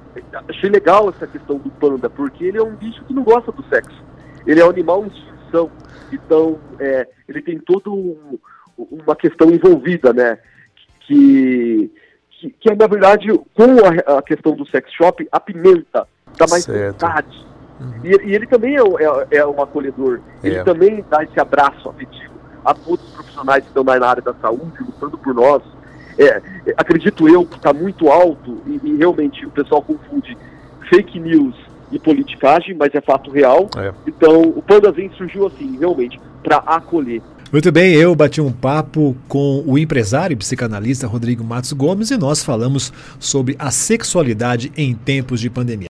achei 0.49 0.71
legal 0.71 1.09
essa 1.09 1.27
questão 1.27 1.59
do 1.59 1.69
panda, 1.71 2.09
porque 2.09 2.45
ele 2.45 2.59
é 2.59 2.63
um 2.63 2.77
bicho 2.77 3.05
que 3.05 3.13
não 3.13 3.25
gosta 3.25 3.51
do 3.51 3.65
sexo. 3.65 4.01
Ele 4.47 4.61
é 4.61 4.65
um 4.65 4.71
animal 4.71 5.05
em 5.05 5.09
extinção. 5.09 5.73
Então, 6.13 6.61
é, 6.79 7.09
ele 7.29 7.43
tem 7.43 7.59
toda 7.59 7.91
um, 7.91 8.39
uma 8.79 9.17
questão 9.17 9.51
envolvida, 9.51 10.13
né? 10.13 10.39
Que, 11.01 11.91
que, 12.31 12.51
que, 12.51 12.75
na 12.77 12.87
verdade, 12.87 13.27
com 13.55 13.65
a, 13.85 14.19
a 14.19 14.23
questão 14.23 14.55
do 14.55 14.65
sex 14.69 14.89
shop, 14.93 15.27
apimenta 15.33 16.07
dá 16.39 16.47
mais 16.49 16.63
certo. 16.63 16.93
vontade. 16.93 17.47
Uhum. 17.81 18.01
E, 18.05 18.31
e, 18.31 18.35
ele 18.37 18.47
também 18.47 18.77
é, 18.77 18.81
é, 18.81 19.39
é 19.39 19.47
um 19.47 19.61
acolhedor, 19.61 20.21
ele 20.45 20.57
é. 20.57 20.63
também 20.63 21.05
dá 21.11 21.25
esse 21.25 21.41
abraço 21.41 21.89
afetivo 21.89 22.26
a 22.67 22.75
todos 22.75 23.07
os 23.07 23.15
profissionais 23.15 23.63
que 23.63 23.71
estão 23.71 23.85
na 23.85 24.07
área 24.07 24.23
da 24.23 24.35
saúde, 24.35 24.73
lutando 24.81 25.17
por 25.17 25.33
nós. 25.33 25.63
É, 26.19 26.43
acredito 26.77 27.29
eu 27.29 27.47
que 27.47 27.57
está 27.57 27.73
muito 27.73 28.09
alto 28.09 28.61
e, 28.67 28.81
e, 28.83 28.97
realmente 28.97 29.47
o 29.47 29.51
pessoal 29.51 29.83
confunde 29.83 30.37
fake 30.91 31.21
news 31.21 31.55
e 31.93 31.99
politicagem, 31.99 32.75
mas 32.75 32.95
é 32.95 33.01
fato 33.01 33.31
real. 33.31 33.69
É. 33.77 33.93
Então 34.07 34.43
o 34.43 34.63
Panda 34.63 34.91
Zen 34.93 35.11
surgiu 35.17 35.47
assim, 35.47 35.79
realmente, 35.79 36.21
para 36.43 36.57
acolher. 36.57 37.23
Muito 37.53 37.71
bem, 37.71 37.95
eu 37.95 38.13
bati 38.15 38.41
um 38.41 38.51
papo 38.51 39.17
com 39.29 39.63
o 39.65 39.79
empresário 39.79 40.35
e 40.35 40.37
psicanalista 40.37 41.07
Rodrigo 41.07 41.45
Matos 41.45 41.73
Gomes 41.73 42.11
e 42.11 42.17
nós 42.17 42.43
falamos 42.43 42.93
sobre 43.21 43.55
a 43.57 43.71
sexualidade 43.71 44.73
em 44.77 44.95
tempos 44.95 45.41
de 45.41 45.49
pandemia. 45.49 45.85